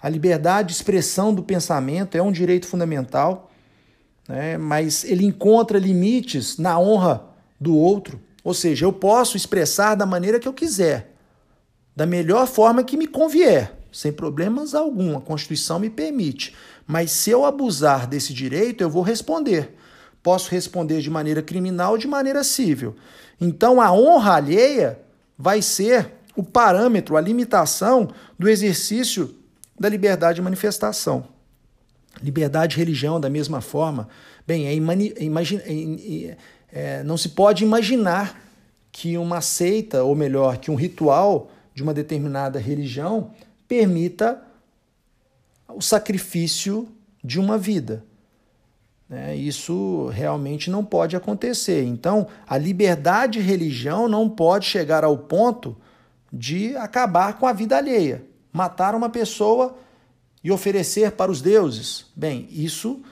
a 0.00 0.08
liberdade 0.08 0.68
de 0.68 0.74
expressão 0.76 1.34
do 1.34 1.42
pensamento 1.42 2.16
é 2.16 2.22
um 2.22 2.32
direito 2.32 2.66
fundamental, 2.66 3.50
né, 4.26 4.56
mas 4.56 5.04
ele 5.04 5.26
encontra 5.26 5.78
limites 5.78 6.56
na 6.56 6.80
honra 6.80 7.33
do 7.60 7.76
outro. 7.76 8.20
Ou 8.42 8.52
seja, 8.52 8.84
eu 8.84 8.92
posso 8.92 9.36
expressar 9.36 9.94
da 9.94 10.04
maneira 10.04 10.38
que 10.38 10.46
eu 10.46 10.52
quiser, 10.52 11.14
da 11.96 12.04
melhor 12.04 12.46
forma 12.46 12.84
que 12.84 12.96
me 12.96 13.06
convier, 13.06 13.72
sem 13.90 14.12
problemas 14.12 14.74
algum, 14.74 15.16
a 15.16 15.20
Constituição 15.20 15.78
me 15.78 15.88
permite. 15.88 16.54
Mas 16.86 17.10
se 17.12 17.30
eu 17.30 17.44
abusar 17.44 18.06
desse 18.06 18.34
direito, 18.34 18.82
eu 18.82 18.90
vou 18.90 19.02
responder. 19.02 19.74
Posso 20.22 20.50
responder 20.50 21.00
de 21.00 21.10
maneira 21.10 21.42
criminal 21.42 21.92
ou 21.92 21.98
de 21.98 22.08
maneira 22.08 22.42
civil. 22.42 22.96
Então 23.40 23.80
a 23.80 23.92
honra 23.92 24.34
alheia 24.34 24.98
vai 25.38 25.62
ser 25.62 26.12
o 26.36 26.42
parâmetro, 26.42 27.16
a 27.16 27.20
limitação 27.20 28.10
do 28.38 28.48
exercício 28.48 29.34
da 29.78 29.88
liberdade 29.88 30.36
de 30.36 30.42
manifestação. 30.42 31.26
Liberdade 32.22 32.72
de 32.74 32.78
religião, 32.78 33.20
da 33.20 33.28
mesma 33.28 33.60
forma. 33.60 34.08
Bem, 34.46 34.66
é 34.66 34.74
imagina, 34.74 35.62
é, 35.64 35.72
é, 35.72 36.36
não 37.04 37.16
se 37.16 37.30
pode 37.30 37.62
imaginar 37.62 38.42
que 38.90 39.16
uma 39.18 39.40
seita, 39.40 40.04
ou 40.04 40.14
melhor, 40.14 40.56
que 40.58 40.70
um 40.70 40.74
ritual 40.74 41.50
de 41.74 41.82
uma 41.82 41.92
determinada 41.92 42.58
religião 42.58 43.30
permita 43.66 44.40
o 45.68 45.80
sacrifício 45.80 46.88
de 47.22 47.40
uma 47.40 47.58
vida. 47.58 48.04
Né? 49.08 49.36
Isso 49.36 50.08
realmente 50.12 50.70
não 50.70 50.84
pode 50.84 51.16
acontecer. 51.16 51.84
Então, 51.84 52.26
a 52.46 52.56
liberdade 52.56 53.40
de 53.40 53.46
religião 53.46 54.08
não 54.08 54.28
pode 54.28 54.66
chegar 54.66 55.04
ao 55.04 55.16
ponto 55.16 55.76
de 56.32 56.76
acabar 56.76 57.38
com 57.38 57.46
a 57.46 57.52
vida 57.52 57.76
alheia. 57.76 58.24
Matar 58.52 58.94
uma 58.94 59.08
pessoa 59.08 59.76
e 60.42 60.50
oferecer 60.50 61.12
para 61.12 61.30
os 61.30 61.40
deuses. 61.40 62.06
Bem, 62.14 62.48
isso 62.50 63.02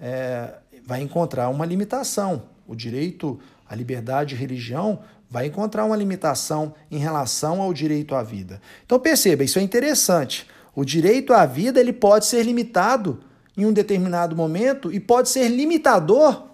é, 0.00 0.54
vai 0.84 1.00
encontrar 1.00 1.48
uma 1.48 1.64
limitação. 1.64 2.42
O 2.70 2.76
direito 2.76 3.36
à 3.68 3.74
liberdade 3.74 4.36
de 4.36 4.40
religião 4.40 5.00
vai 5.28 5.46
encontrar 5.46 5.84
uma 5.84 5.96
limitação 5.96 6.72
em 6.88 6.98
relação 6.98 7.60
ao 7.60 7.74
direito 7.74 8.14
à 8.14 8.22
vida. 8.22 8.62
Então 8.86 9.00
perceba, 9.00 9.42
isso 9.42 9.58
é 9.58 9.62
interessante. 9.62 10.46
O 10.72 10.84
direito 10.84 11.32
à 11.32 11.44
vida 11.44 11.80
ele 11.80 11.92
pode 11.92 12.26
ser 12.26 12.44
limitado 12.44 13.18
em 13.56 13.66
um 13.66 13.72
determinado 13.72 14.36
momento 14.36 14.92
e 14.92 15.00
pode 15.00 15.30
ser 15.30 15.48
limitador 15.48 16.44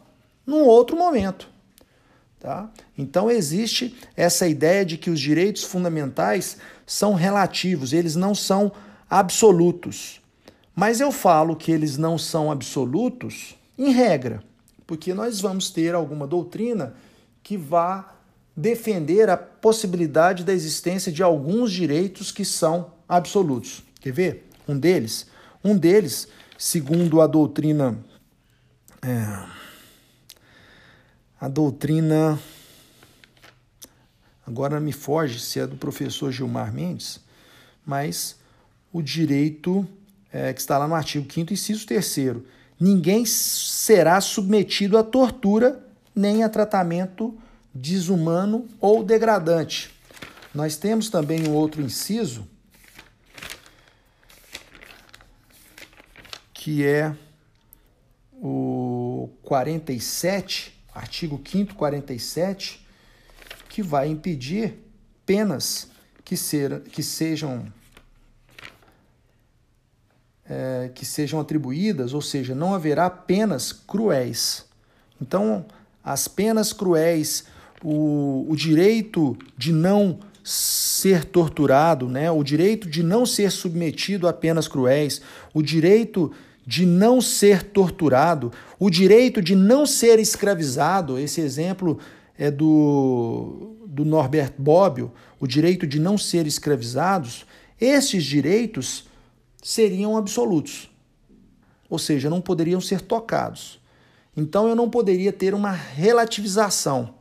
num 0.47 0.63
outro 0.63 0.97
momento. 0.97 1.51
Tá? 2.41 2.71
Então 2.97 3.31
existe 3.31 3.95
essa 4.17 4.49
ideia 4.49 4.87
de 4.87 4.97
que 4.97 5.11
os 5.11 5.21
direitos 5.21 5.65
fundamentais 5.65 6.57
são 6.87 7.13
relativos, 7.13 7.93
eles 7.93 8.17
não 8.17 8.35
são 8.35 8.73
absolutos. 9.11 10.23
Mas 10.75 10.99
eu 10.99 11.13
falo 11.13 11.55
que 11.55 11.71
eles 11.71 11.99
não 11.99 12.17
são 12.17 12.51
absolutos 12.51 13.55
em 13.77 13.91
regra, 13.91 14.43
porque 14.87 15.13
nós 15.13 15.41
vamos 15.41 15.71
ter 15.71 15.95
alguma 15.95 16.27
doutrina 16.27 16.95
que 17.43 17.57
vá 17.57 18.15
defender 18.57 19.29
a 19.29 19.37
possibilidade 19.37 20.45
da 20.45 20.53
existência 20.53 21.13
de 21.13 21.23
alguns 21.23 21.73
direitos 21.73 22.33
que 22.33 22.45
são 22.45 22.93
absolutos. 23.09 23.85
Quer 24.01 24.13
ver? 24.13 24.49
Um 24.67 24.79
deles, 24.79 25.27
um 25.63 25.77
deles, 25.77 26.29
segundo 26.57 27.21
a 27.21 27.27
doutrina, 27.27 27.99
é, 29.03 29.47
a 31.41 31.49
doutrina, 31.49 32.39
agora 34.47 34.81
me 34.81 34.93
foge 34.93 35.39
se 35.39 35.61
é 35.61 35.67
do 35.67 35.77
professor 35.77 36.33
Gilmar 36.33 36.73
Mendes, 36.73 37.21
mas 37.85 38.37
o 38.93 39.03
direito 39.03 39.87
é, 40.33 40.53
que 40.53 40.61
está 40.61 40.79
lá 40.79 40.89
no 40.89 40.95
artigo 40.95 41.31
5 41.33 41.53
inciso 41.53 41.87
3 41.87 42.05
ninguém 42.79 43.25
será 43.25 44.21
submetido 44.21 44.99
a 44.99 45.03
tortura 45.03 45.85
nem 46.15 46.43
a 46.43 46.49
tratamento 46.49 47.37
desumano 47.75 48.67
ou 48.81 49.03
degradante. 49.03 49.91
Nós 50.55 50.77
temos 50.77 51.11
também 51.11 51.47
um 51.47 51.53
outro 51.53 51.83
inciso 51.83 52.49
que 56.55 56.85
é 56.85 57.15
o 58.33 59.31
47, 59.43 60.75
artigo 60.93 61.41
5 61.45 61.75
47, 61.77 62.85
que 63.69 63.83
vai 63.83 64.09
impedir 64.09 64.75
penas 65.25 65.89
que, 66.25 66.37
ser, 66.37 66.81
que 66.83 67.05
sejam 67.05 67.73
é, 70.49 70.91
que 70.95 71.05
sejam 71.05 71.41
atribuídas, 71.41 72.15
ou 72.15 72.23
seja, 72.23 72.55
não 72.55 72.75
haverá 72.75 73.11
penas 73.11 73.73
cruéis. 73.73 74.65
Então, 75.21 75.65
as 76.05 76.29
penas 76.29 76.73
cruéis, 76.73 77.45
o, 77.83 78.47
o 78.49 78.57
direito 78.57 79.37
de 79.57 79.73
não 79.73 80.19
ser 80.45 81.25
torturado, 81.25 82.09
né? 82.09 82.31
o 82.31 82.45
direito 82.45 82.89
de 82.89 83.03
não 83.03 83.27
ser 83.27 83.51
submetido 83.51 84.29
a 84.29 84.33
penas 84.33 84.69
cruéis, 84.69 85.21
o 85.53 85.61
direito 85.61 86.31
de 86.65 86.87
não 86.87 87.21
ser 87.21 87.63
torturado, 87.63 88.53
o 88.79 88.89
direito 88.89 89.43
de 89.43 89.57
não 89.57 89.85
ser 89.85 90.19
escravizado, 90.21 91.19
esse 91.19 91.41
exemplo 91.41 91.99
é 92.39 92.51
do, 92.51 93.77
do 93.87 94.05
Norbert 94.05 94.53
Bobbio, 94.57 95.13
o 95.41 95.47
direito 95.47 95.87
de 95.87 95.99
não 95.99 96.17
ser 96.17 96.47
escravizados, 96.47 97.47
esses 97.81 98.25
direitos 98.25 99.07
seriam 99.63 100.17
absolutos, 100.17 100.91
ou 101.89 101.99
seja, 101.99 102.31
não 102.31 102.41
poderiam 102.41 102.81
ser 102.81 103.01
tocados. 103.01 103.81
Então 104.37 104.69
eu 104.69 104.77
não 104.77 104.91
poderia 104.91 105.33
ter 105.33 105.55
uma 105.55 105.71
relativização 105.73 107.15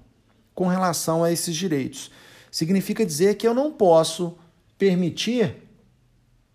com 0.53 0.67
relação 0.67 1.23
a 1.23 1.31
esses 1.31 1.55
direitos. 1.55 2.11
Significa 2.51 3.05
dizer 3.05 3.35
que 3.35 3.47
eu 3.47 3.53
não 3.53 3.71
posso 3.71 4.37
permitir 4.77 5.55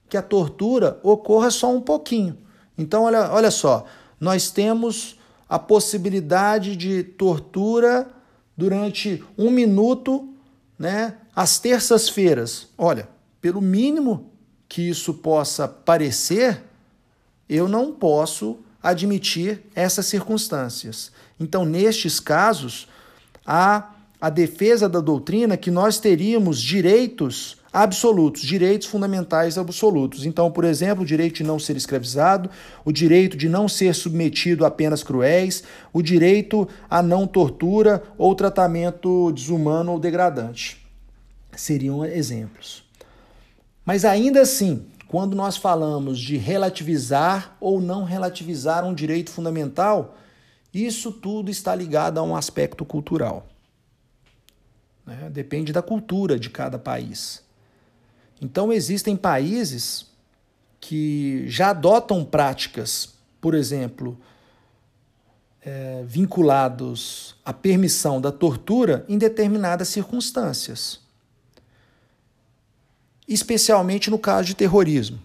que 0.09 0.17
a 0.17 0.23
tortura 0.23 1.01
ocorra 1.03 1.51
só 1.51 1.73
um 1.75 1.81
pouquinho 1.81 2.37
então, 2.81 3.03
olha, 3.03 3.31
olha 3.31 3.51
só, 3.51 3.85
nós 4.19 4.51
temos 4.51 5.19
a 5.47 5.59
possibilidade 5.59 6.75
de 6.75 7.03
tortura 7.03 8.11
durante 8.57 9.23
um 9.37 9.51
minuto, 9.51 10.33
né, 10.79 11.19
às 11.37 11.59
terças-feiras. 11.59 12.69
Olha, 12.79 13.07
pelo 13.39 13.61
mínimo 13.61 14.30
que 14.71 14.89
isso 14.89 15.15
possa 15.15 15.67
parecer, 15.67 16.63
eu 17.49 17.69
não 17.69 17.93
posso 17.93 18.61
admitir 18.81 19.61
essas 19.75 20.07
circunstâncias. 20.07 21.11
Então, 21.41 21.65
nestes 21.65 22.21
casos, 22.21 22.87
há 23.45 23.91
a 24.21 24.31
defesa 24.31 24.89
da 24.89 25.01
doutrina 25.01 25.57
que 25.57 25.73
nós 25.73 25.99
teríamos 25.99 26.63
direitos 26.63 27.59
absolutos, 27.73 28.43
direitos 28.43 28.87
fundamentais 28.87 29.59
absolutos. 29.59 30.25
Então, 30.25 30.53
por 30.53 30.63
exemplo, 30.63 31.03
o 31.03 31.07
direito 31.07 31.39
de 31.39 31.45
não 31.45 31.59
ser 31.59 31.77
escravizado, 31.77 32.49
o 32.85 32.93
direito 32.93 33.37
de 33.37 33.49
não 33.49 33.69
ser 33.69 33.93
submetido 33.93 34.65
a 34.65 34.71
penas 34.71 35.03
cruéis, 35.03 35.65
o 35.93 36.01
direito 36.01 36.69
a 36.89 37.03
não 37.03 37.27
tortura 37.27 38.05
ou 38.17 38.37
tratamento 38.37 39.33
desumano 39.33 39.91
ou 39.91 39.99
degradante. 39.99 40.81
Seriam 41.57 42.05
exemplos. 42.05 42.89
Mas 43.91 44.05
ainda 44.05 44.43
assim, 44.43 44.87
quando 45.09 45.35
nós 45.35 45.57
falamos 45.57 46.21
de 46.21 46.37
relativizar 46.37 47.57
ou 47.59 47.81
não 47.81 48.05
relativizar 48.05 48.85
um 48.85 48.95
direito 48.95 49.33
fundamental, 49.33 50.17
isso 50.73 51.11
tudo 51.11 51.51
está 51.51 51.75
ligado 51.75 52.19
a 52.19 52.23
um 52.23 52.37
aspecto 52.37 52.85
cultural. 52.85 53.49
Né? 55.05 55.29
Depende 55.33 55.73
da 55.73 55.83
cultura 55.83 56.39
de 56.39 56.49
cada 56.51 56.79
país. 56.79 57.43
Então, 58.41 58.73
existem 58.73 59.17
países 59.17 60.07
que 60.79 61.49
já 61.49 61.71
adotam 61.71 62.25
práticas, 62.25 63.15
por 63.41 63.57
exemplo, 63.57 64.17
é, 65.63 66.05
vinculados 66.07 67.35
à 67.45 67.53
permissão 67.53 68.21
da 68.21 68.31
tortura 68.31 69.05
em 69.09 69.19
determinadas 69.19 69.89
circunstâncias, 69.89 71.01
especialmente 73.35 74.11
no 74.11 74.19
caso 74.19 74.49
de 74.49 74.55
terrorismo. 74.55 75.19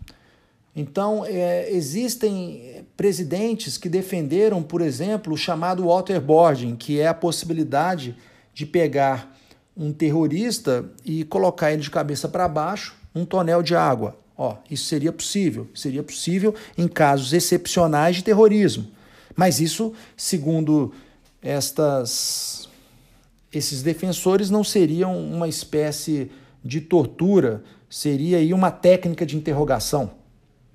Então, 0.76 1.26
é, 1.26 1.72
existem 1.72 2.86
presidentes 2.96 3.78
que 3.78 3.90
defenderam, 3.90 4.62
por 4.62 4.82
exemplo, 4.82 5.34
o 5.34 5.38
chamado 5.38 5.86
waterboarding, 5.86 6.76
que 6.76 7.00
é 7.00 7.08
a 7.08 7.14
possibilidade 7.14 8.16
de 8.54 8.66
pegar 8.66 9.36
um 9.76 9.92
terrorista 9.92 10.86
e 11.04 11.24
colocar 11.24 11.72
ele 11.72 11.82
de 11.82 11.90
cabeça 11.90 12.28
para 12.28 12.48
baixo 12.48 12.96
um 13.14 13.26
tonel 13.26 13.64
de 13.64 13.76
água. 13.76 14.18
Ó, 14.38 14.58
isso 14.70 14.86
seria 14.86 15.14
possível. 15.14 15.68
Seria 15.74 16.04
possível 16.04 16.54
em 16.78 16.88
casos 16.88 17.32
excepcionais 17.32 18.18
de 18.18 18.24
terrorismo. 18.24 18.88
Mas 19.36 19.62
isso, 19.62 19.94
segundo 20.18 20.94
estas, 21.42 22.68
esses 23.52 23.82
defensores, 23.82 24.50
não 24.50 24.64
seriam 24.64 25.18
uma 25.18 25.48
espécie 25.48 26.30
de 26.64 26.82
tortura, 26.82 27.64
seria 27.96 28.40
aí 28.40 28.54
uma 28.54 28.72
técnica 28.72 29.26
de 29.26 29.38
interrogação. 29.38 30.12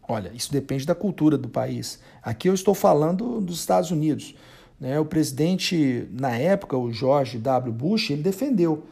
Olha, 0.08 0.32
isso 0.34 0.50
depende 0.50 0.86
da 0.86 0.94
cultura 0.94 1.36
do 1.36 1.50
país. 1.50 2.00
Aqui 2.22 2.48
eu 2.48 2.54
estou 2.54 2.74
falando 2.74 3.42
dos 3.42 3.60
Estados 3.60 3.90
Unidos. 3.90 4.34
Né? 4.80 4.98
O 4.98 5.04
presidente, 5.04 6.08
na 6.12 6.34
época, 6.34 6.78
o 6.78 6.90
George 6.90 7.36
W. 7.36 7.74
Bush, 7.74 8.08
ele 8.08 8.22
defendeu 8.22 8.86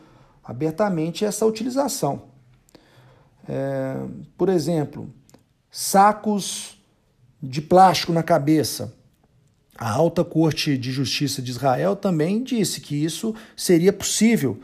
abertamente 0.45 1.25
essa 1.25 1.47
utilização. 1.47 2.25
É, 3.49 3.97
por 4.37 4.51
exemplo, 4.51 5.09
sacos 5.71 6.79
de 7.43 7.63
plástico 7.63 8.13
na 8.13 8.23
cabeça. 8.23 8.95
A 9.75 9.91
Alta 9.91 10.23
Corte 10.23 10.77
de 10.77 10.93
Justiça 10.93 11.41
de 11.41 11.51
Israel 11.51 11.97
também 11.97 12.43
disse 12.43 12.83
que 12.83 12.95
isso 12.95 13.35
seria 13.57 13.93
possível 13.93 14.61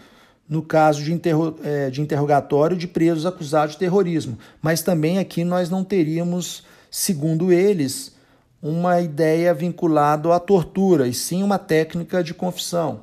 no 0.49 0.63
caso 0.63 1.03
de, 1.03 1.13
interro 1.13 1.57
é, 1.65 1.91
de 1.91 2.01
interrogatório 2.01 2.77
de 2.77 2.87
presos 2.87 3.25
acusados 3.25 3.73
de 3.73 3.79
terrorismo. 3.79 4.39
Mas 4.61 4.83
também 4.83 5.19
aqui 5.19 5.45
nós 5.45 5.71
não 5.71 5.83
teríamos, 5.83 6.65
segundo 6.91 7.53
eles, 7.53 8.15
uma 8.63 9.01
ideia 9.01 9.53
vinculada 9.53 10.35
à 10.35 10.41
tortura, 10.41 11.07
e 11.07 11.15
sim 11.15 11.43
uma 11.43 11.59
técnica 11.59 12.23
de 12.23 12.33
confissão. 12.33 13.01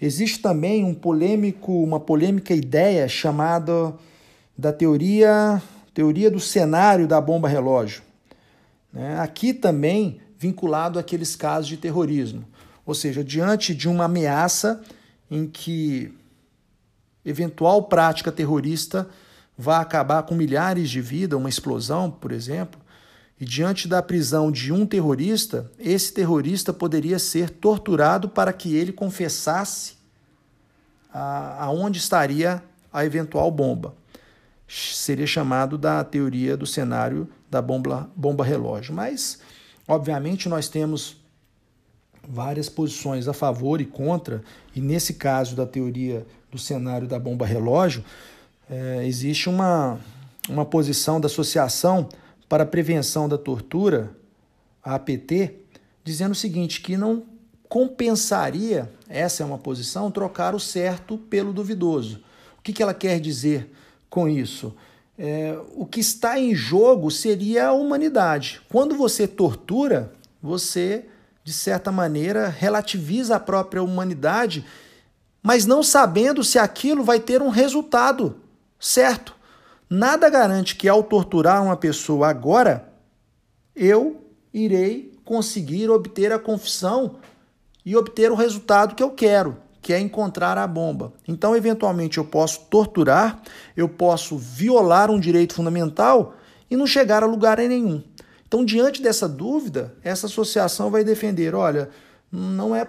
Existe 0.00 0.40
também 0.40 0.84
um 0.84 0.94
polêmico, 0.94 1.72
uma 1.82 2.00
polêmica 2.00 2.52
ideia 2.54 3.06
chamada 3.06 3.94
da 4.58 4.72
teoria, 4.72 5.62
teoria 5.94 6.30
do 6.30 6.40
cenário 6.40 7.06
da 7.06 7.20
bomba 7.20 7.48
relógio. 7.48 8.02
Né? 8.92 9.18
Aqui 9.20 9.54
também 9.54 10.20
vinculado 10.38 10.98
àqueles 10.98 11.36
casos 11.36 11.68
de 11.68 11.76
terrorismo. 11.76 12.44
Ou 12.84 12.94
seja, 12.94 13.22
diante 13.22 13.74
de 13.74 13.88
uma 13.88 14.04
ameaça 14.04 14.82
em 15.30 15.46
que 15.46 16.12
eventual 17.24 17.84
prática 17.84 18.32
terrorista 18.32 19.08
vai 19.56 19.80
acabar 19.80 20.22
com 20.24 20.34
milhares 20.34 20.90
de 20.90 21.00
vidas, 21.00 21.38
uma 21.38 21.48
explosão, 21.48 22.10
por 22.10 22.32
exemplo, 22.32 22.80
e 23.40 23.44
diante 23.44 23.88
da 23.88 24.02
prisão 24.02 24.50
de 24.50 24.72
um 24.72 24.86
terrorista, 24.86 25.70
esse 25.78 26.12
terrorista 26.12 26.72
poderia 26.72 27.18
ser 27.18 27.50
torturado 27.50 28.28
para 28.28 28.52
que 28.52 28.76
ele 28.76 28.92
confessasse 28.92 29.94
aonde 31.12 31.98
estaria 31.98 32.62
a 32.92 33.04
eventual 33.04 33.50
bomba 33.50 33.94
seria 34.72 35.26
chamado 35.26 35.76
da 35.76 36.02
teoria 36.02 36.56
do 36.56 36.66
cenário 36.66 37.28
da 37.50 37.60
bomba, 37.60 38.10
bomba 38.16 38.44
relógio. 38.44 38.94
Mas, 38.94 39.38
obviamente, 39.86 40.48
nós 40.48 40.68
temos 40.68 41.21
várias 42.28 42.68
posições 42.68 43.28
a 43.28 43.32
favor 43.32 43.80
e 43.80 43.84
contra, 43.84 44.42
e 44.74 44.80
nesse 44.80 45.14
caso 45.14 45.54
da 45.56 45.66
teoria 45.66 46.26
do 46.50 46.58
cenário 46.58 47.06
da 47.06 47.18
bomba 47.18 47.46
relógio, 47.46 48.04
é, 48.70 49.06
existe 49.06 49.48
uma, 49.48 49.98
uma 50.48 50.64
posição 50.64 51.20
da 51.20 51.26
Associação 51.26 52.08
para 52.48 52.62
a 52.62 52.66
Prevenção 52.66 53.28
da 53.28 53.38
Tortura, 53.38 54.10
a 54.84 54.94
APT, 54.94 55.54
dizendo 56.04 56.32
o 56.32 56.36
seguinte, 56.36 56.80
que 56.80 56.96
não 56.96 57.24
compensaria, 57.68 58.92
essa 59.08 59.42
é 59.42 59.46
uma 59.46 59.58
posição, 59.58 60.10
trocar 60.10 60.54
o 60.54 60.60
certo 60.60 61.16
pelo 61.16 61.52
duvidoso. 61.52 62.22
O 62.58 62.62
que, 62.62 62.72
que 62.72 62.82
ela 62.82 62.94
quer 62.94 63.18
dizer 63.18 63.70
com 64.12 64.28
isso. 64.28 64.74
É, 65.18 65.58
o 65.74 65.86
que 65.86 66.00
está 66.00 66.38
em 66.38 66.54
jogo 66.54 67.10
seria 67.10 67.68
a 67.68 67.72
humanidade. 67.72 68.60
Quando 68.68 68.94
você 68.94 69.26
tortura, 69.26 70.12
você, 70.42 71.06
de 71.44 71.52
certa 71.52 71.90
maneira, 71.90 72.48
relativiza 72.48 73.36
a 73.36 73.40
própria 73.40 73.82
humanidade, 73.82 74.64
mas 75.42 75.66
não 75.66 75.82
sabendo 75.82 76.44
se 76.44 76.58
aquilo 76.58 77.02
vai 77.02 77.18
ter 77.18 77.42
um 77.42 77.48
resultado 77.48 78.36
certo. 78.78 79.34
Nada 79.90 80.30
garante 80.30 80.76
que 80.76 80.88
ao 80.88 81.02
torturar 81.02 81.62
uma 81.62 81.76
pessoa 81.76 82.28
agora, 82.28 82.88
eu 83.74 84.24
irei 84.54 85.12
conseguir 85.24 85.90
obter 85.90 86.32
a 86.32 86.38
confissão 86.38 87.16
e 87.84 87.96
obter 87.96 88.30
o 88.30 88.36
resultado 88.36 88.94
que 88.94 89.02
eu 89.02 89.10
quero, 89.10 89.56
que 89.80 89.92
é 89.92 89.98
encontrar 89.98 90.56
a 90.56 90.66
bomba. 90.66 91.12
Então, 91.26 91.56
eventualmente, 91.56 92.18
eu 92.18 92.24
posso 92.24 92.60
torturar, 92.70 93.42
eu 93.76 93.88
posso 93.88 94.38
violar 94.38 95.10
um 95.10 95.18
direito 95.18 95.54
fundamental 95.54 96.34
e 96.70 96.76
não 96.76 96.86
chegar 96.86 97.22
a 97.22 97.26
lugar 97.26 97.58
nenhum. 97.58 98.02
Então, 98.52 98.66
diante 98.66 99.00
dessa 99.00 99.26
dúvida, 99.26 99.94
essa 100.04 100.26
associação 100.26 100.90
vai 100.90 101.02
defender: 101.02 101.54
olha, 101.54 101.88
não 102.30 102.76
é 102.76 102.86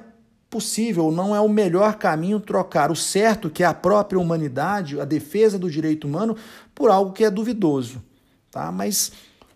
possível, 0.49 1.09
não 1.09 1.33
é 1.33 1.39
o 1.39 1.47
melhor 1.47 1.95
caminho 1.95 2.37
trocar 2.37 2.91
o 2.91 2.95
certo, 2.97 3.49
que 3.49 3.63
é 3.63 3.65
a 3.65 3.73
própria 3.73 4.19
humanidade, 4.19 4.99
a 4.99 5.05
defesa 5.05 5.57
do 5.57 5.71
direito 5.71 6.05
humano, 6.05 6.35
por 6.75 6.89
algo 6.89 7.13
que 7.13 7.23
é 7.23 7.31
duvidoso. 7.31 8.03
Tá? 8.51 8.73
Mas 8.73 9.13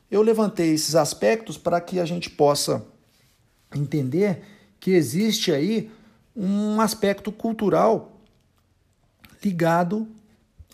eu 0.10 0.22
levantei 0.22 0.74
esses 0.74 0.96
aspectos 0.96 1.58
para 1.58 1.82
que 1.82 2.00
a 2.00 2.06
gente 2.06 2.30
possa 2.30 2.86
entender 3.76 4.44
que 4.80 4.92
existe 4.92 5.52
aí 5.52 5.92
um 6.34 6.80
aspecto 6.80 7.34
cultural 7.34 8.18
ligado 9.44 10.08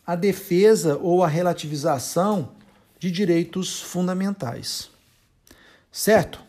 à 0.05 0.15
defesa 0.15 0.95
ou 1.01 1.23
à 1.23 1.27
relativização 1.27 2.51
de 2.99 3.09
direitos 3.09 3.81
fundamentais. 3.81 4.92
Certo? 5.93 6.41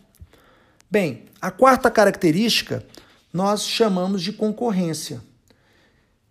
Bem, 0.90 1.24
a 1.38 1.50
quarta 1.50 1.90
característica 1.90 2.82
nós 3.30 3.66
chamamos 3.66 4.22
de 4.22 4.32
concorrência. 4.32 5.20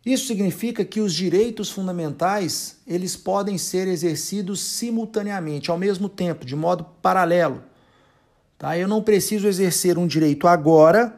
Isso 0.03 0.25
significa 0.25 0.83
que 0.83 0.99
os 0.99 1.13
direitos 1.13 1.69
fundamentais, 1.69 2.77
eles 2.87 3.15
podem 3.15 3.57
ser 3.57 3.87
exercidos 3.87 4.61
simultaneamente, 4.61 5.69
ao 5.69 5.77
mesmo 5.77 6.09
tempo, 6.09 6.43
de 6.43 6.55
modo 6.55 6.83
paralelo. 7.03 7.63
Tá? 8.57 8.75
Eu 8.77 8.87
não 8.87 9.03
preciso 9.03 9.47
exercer 9.47 9.97
um 9.97 10.07
direito 10.07 10.47
agora 10.47 11.15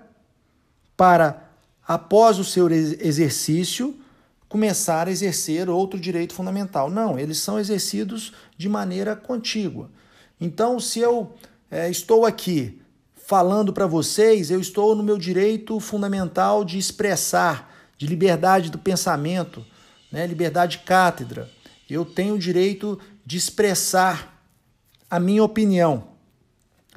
para 0.98 1.50
após 1.88 2.40
o 2.40 2.44
seu 2.44 2.70
exercício 2.70 3.96
começar 4.50 5.08
a 5.08 5.12
exercer 5.12 5.70
outro 5.70 5.98
direito 5.98 6.34
fundamental. 6.34 6.90
Não, 6.90 7.18
eles 7.18 7.38
são 7.38 7.58
exercidos 7.58 8.34
de 8.58 8.68
maneira 8.68 9.16
contígua. 9.16 9.90
Então, 10.40 10.80
se 10.80 11.00
eu 11.00 11.34
é, 11.76 11.90
estou 11.90 12.26
aqui 12.26 12.80
falando 13.18 13.74
para 13.74 13.86
vocês, 13.86 14.50
eu 14.50 14.62
estou 14.62 14.96
no 14.96 15.04
meu 15.04 15.18
direito 15.18 15.78
fundamental 15.82 16.64
de 16.64 16.78
expressar, 16.78 17.70
de 17.98 18.08
liberdade 18.08 18.72
do 18.72 18.78
pensamento, 18.78 19.66
né? 20.10 20.26
liberdade 20.26 20.78
de 20.78 20.84
cátedra. 20.86 21.52
Eu 21.90 22.06
tenho 22.06 22.36
o 22.36 22.40
direito 22.40 22.98
de 23.26 23.36
expressar 23.36 24.42
a 25.10 25.20
minha 25.20 25.44
opinião. 25.44 26.08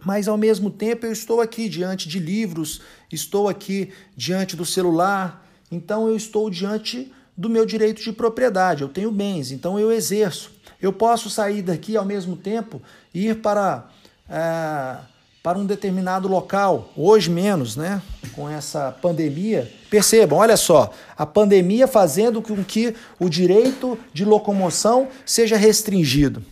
Mas 0.05 0.29
ao 0.29 0.37
mesmo 0.37 0.71
tempo 0.71 1.07
eu 1.07 1.13
estou 1.13 1.41
aqui 1.41 1.69
diante 1.69 2.09
de 2.09 2.21
livros, 2.21 2.81
estou 3.11 3.49
aqui 3.49 3.93
diante 4.17 4.55
do 4.55 4.65
celular, 4.65 5.45
então 5.73 6.07
eu 6.07 6.15
estou 6.15 6.49
diante 6.49 7.13
do 7.37 7.51
meu 7.51 7.67
direito 7.67 8.01
de 8.01 8.13
propriedade. 8.13 8.83
Eu 8.83 8.89
tenho 8.89 9.11
bens, 9.11 9.51
então 9.51 9.77
eu 9.77 9.91
exerço. 9.91 10.53
Eu 10.81 10.93
posso 10.93 11.29
sair 11.29 11.63
daqui 11.63 11.97
ao 11.97 12.05
mesmo 12.05 12.37
tempo 12.37 12.81
ir 13.13 13.41
para. 13.41 13.91
É, 14.29 14.97
para 15.43 15.59
um 15.59 15.65
determinado 15.65 16.29
local, 16.29 16.91
hoje 16.97 17.31
menos, 17.31 17.77
né? 17.77 18.03
Com 18.35 18.49
essa 18.49 18.93
pandemia. 19.01 19.73
Percebam, 19.89 20.39
olha 20.39 20.57
só, 20.57 20.93
a 21.17 21.25
pandemia 21.25 21.87
fazendo 21.87 22.43
com 22.43 22.63
que 22.63 22.95
o 23.19 23.29
direito 23.29 23.99
de 24.13 24.25
locomoção 24.25 25.09
seja 25.25 25.57
restringido. 25.57 26.43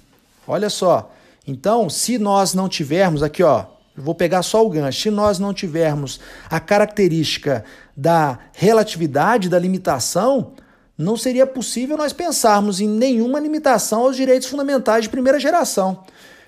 Olha 0.47 0.71
só. 0.71 1.13
Então, 1.47 1.91
se 1.91 2.19
nós 2.19 2.55
não 2.55 2.69
tivermos 2.69 3.23
aqui, 3.23 3.43
ó, 3.43 3.67
vou 3.97 4.15
pegar 4.15 4.43
só 4.43 4.65
o 4.65 4.71
gancho. 4.71 5.03
Se 5.03 5.11
nós 5.11 5.39
não 5.39 5.53
tivermos 5.53 6.21
a 6.49 6.59
característica 6.59 7.65
da 7.97 8.39
relatividade, 8.53 9.49
da 9.49 9.59
limitação, 9.59 10.53
não 10.97 11.17
seria 11.17 11.47
possível 11.47 11.97
nós 11.97 12.13
pensarmos 12.13 12.81
em 12.81 12.89
nenhuma 12.89 13.39
limitação 13.39 14.03
aos 14.03 14.17
direitos 14.17 14.49
fundamentais 14.49 15.05
de 15.05 15.11
primeira 15.11 15.39
geração. 15.39 16.05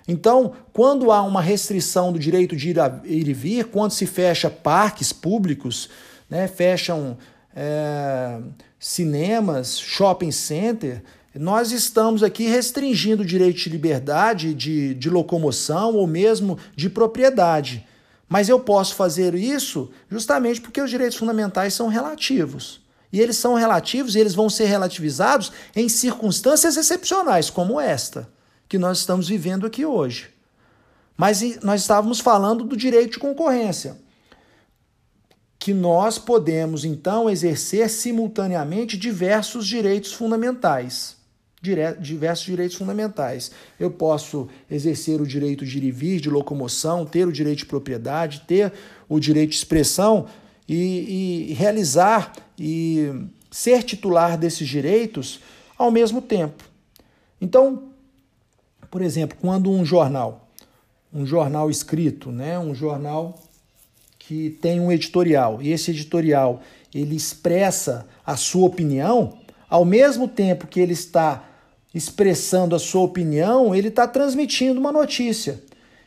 Então, 0.09 0.55
quando 0.73 1.12
há 1.12 1.21
uma 1.23 1.42
restrição 1.42 2.11
do 2.11 2.18
direito 2.18 2.57
de 2.57 2.71
ir, 2.71 2.81
a, 2.81 2.99
ir 3.05 3.29
e 3.29 3.35
vir, 3.35 3.66
quando 3.66 3.90
se 3.90 4.07
fecha 4.07 4.49
parques 4.49 5.12
públicos, 5.12 5.90
né, 6.31 6.49
fecham 6.49 7.18
é, 7.55 8.40
cinemas, 8.81 9.79
shopping 9.79 10.33
center, 10.33 11.03
nós 11.35 11.73
estamos 11.73 12.23
aqui 12.23 12.49
restringindo 12.49 13.23
o 13.23 13.27
direito 13.27 13.59
de 13.59 13.68
liberdade, 13.68 14.55
de, 14.55 14.94
de 14.94 15.11
locomoção 15.11 15.94
ou 15.94 16.07
mesmo 16.07 16.59
de 16.75 16.88
propriedade. 16.88 17.87
Mas 18.27 18.49
eu 18.49 18.59
posso 18.59 18.94
fazer 18.94 19.35
isso 19.35 19.90
justamente 20.11 20.59
porque 20.59 20.81
os 20.81 20.88
direitos 20.88 21.18
fundamentais 21.18 21.75
são 21.75 21.87
relativos. 21.88 22.81
E 23.12 23.21
eles 23.21 23.37
são 23.37 23.55
relativos 23.55 24.16
e 24.16 24.21
eles 24.21 24.35
vão 24.35 24.49
ser 24.49 24.66
relativizados 24.66 25.53
em 25.77 25.87
circunstâncias 25.88 26.79
excepcionais, 26.79 27.51
como 27.51 27.79
esta 27.79 28.29
que 28.68 28.78
nós 28.78 28.98
estamos 28.98 29.28
vivendo 29.28 29.66
aqui 29.66 29.85
hoje. 29.85 30.28
Mas 31.16 31.61
nós 31.62 31.81
estávamos 31.81 32.20
falando 32.20 32.62
do 32.62 32.76
direito 32.76 33.12
de 33.12 33.18
concorrência, 33.18 33.96
que 35.59 35.74
nós 35.74 36.18
podemos 36.18 36.85
então 36.85 37.28
exercer 37.28 37.90
simultaneamente 37.90 38.96
diversos 38.96 39.66
direitos 39.66 40.12
fundamentais. 40.12 41.16
Diversos 42.00 42.46
direitos 42.46 42.76
fundamentais. 42.76 43.50
Eu 43.81 43.90
posso 43.90 44.48
exercer 44.70 45.20
o 45.20 45.26
direito 45.26 45.66
de 45.66 45.78
ir 45.78 45.85
e 45.85 45.90
vir, 45.90 46.20
de 46.20 46.31
locomoção, 46.31 47.04
ter 47.04 47.26
o 47.26 47.33
direito 47.33 47.59
de 47.59 47.66
propriedade, 47.66 48.44
ter 48.46 48.72
o 49.09 49.18
direito 49.18 49.50
de 49.50 49.57
expressão 49.57 50.26
e, 50.68 51.48
e 51.50 51.54
realizar 51.54 52.33
e 52.57 53.11
ser 53.50 53.83
titular 53.83 54.38
desses 54.38 54.68
direitos 54.68 55.40
ao 55.76 55.90
mesmo 55.90 56.22
tempo. 56.22 56.62
Então, 57.40 57.88
por 58.90 59.03
exemplo, 59.03 59.37
quando 59.40 59.70
um 59.70 59.85
jornal, 59.85 60.48
um 61.12 61.27
jornal 61.27 61.70
escrito, 61.70 62.31
né, 62.31 62.59
um 62.59 62.74
jornal 62.74 63.35
que 64.18 64.51
tem 64.61 64.81
um 64.81 64.92
editorial, 64.92 65.61
e 65.62 65.72
esse 65.72 65.90
editorial 65.90 66.61
ele 66.94 67.16
expressa 67.16 68.07
a 68.24 68.37
sua 68.37 68.66
opinião, 68.66 69.38
ao 69.68 69.85
mesmo 69.85 70.27
tempo 70.27 70.66
que 70.66 70.81
ele 70.81 70.92
está 70.92 71.44
expressando 71.94 72.74
a 72.74 72.79
sua 72.79 73.03
opinião, 73.03 73.74
ele 73.74 73.88
está 73.88 74.07
transmitindo 74.07 74.79
uma 74.79 74.92
notícia. 74.92 75.62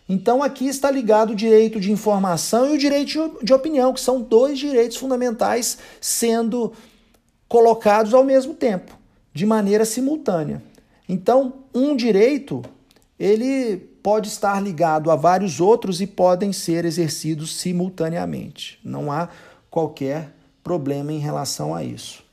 Então 0.08 0.44
aqui 0.44 0.68
está 0.68 0.92
ligado 0.92 1.32
o 1.32 1.36
direito 1.36 1.80
de 1.80 1.92
informação 1.92 2.70
e 2.70 2.76
o 2.76 2.78
direito 2.78 3.40
de 3.42 3.54
opinião, 3.54 3.94
que 3.94 4.02
são 4.02 4.22
dois 4.22 4.60
direitos 4.60 4.98
fundamentais 4.98 5.78
sendo 6.00 6.74
colocados 7.48 8.14
ao 8.14 8.24
mesmo 8.24 8.54
tempo, 8.54 8.98
de 9.34 9.46
maneira 9.46 9.86
simultânea. 9.86 10.62
Então, 11.14 11.66
um 11.76 11.94
direito, 11.94 12.62
ele 13.20 13.76
pode 14.02 14.30
estar 14.30 14.58
ligado 14.64 15.12
a 15.12 15.16
vários 15.18 15.60
outros 15.60 16.00
e 16.00 16.08
podem 16.08 16.54
ser 16.54 16.86
exercidos 16.86 17.54
simultaneamente. 17.58 18.80
Não 18.82 19.12
há 19.12 19.28
qualquer 19.70 20.32
problema 20.64 21.12
em 21.12 21.20
relação 21.20 21.76
a 21.76 21.84
isso. 21.84 22.24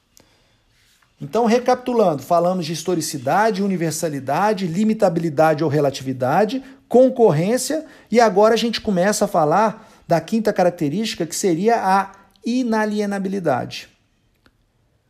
Então, 1.20 1.44
recapitulando, 1.44 2.22
falamos 2.22 2.66
de 2.66 2.72
historicidade, 2.72 3.64
universalidade, 3.64 4.68
limitabilidade 4.68 5.64
ou 5.64 5.68
relatividade, 5.68 6.62
concorrência 6.88 7.84
e 8.08 8.20
agora 8.20 8.54
a 8.54 8.56
gente 8.56 8.80
começa 8.80 9.24
a 9.24 9.28
falar 9.28 9.90
da 10.06 10.20
quinta 10.20 10.52
característica 10.52 11.26
que 11.26 11.34
seria 11.34 11.84
a 11.84 12.12
inalienabilidade. 12.46 13.88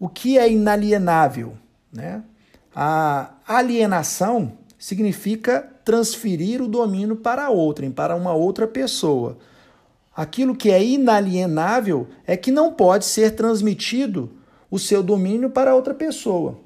O 0.00 0.08
que 0.08 0.38
é 0.38 0.50
inalienável? 0.50 1.52
Né? 1.92 2.22
A 2.74 3.32
alienação 3.56 4.52
significa 4.78 5.68
transferir 5.84 6.62
o 6.62 6.68
domínio 6.68 7.16
para 7.16 7.48
outrem, 7.50 7.90
para 7.90 8.14
uma 8.14 8.32
outra 8.32 8.66
pessoa. 8.66 9.38
Aquilo 10.14 10.54
que 10.54 10.70
é 10.70 10.84
inalienável 10.84 12.06
é 12.26 12.36
que 12.36 12.50
não 12.50 12.72
pode 12.72 13.04
ser 13.04 13.32
transmitido 13.32 14.30
o 14.70 14.78
seu 14.78 15.02
domínio 15.02 15.50
para 15.50 15.74
outra 15.74 15.94
pessoa. 15.94 16.58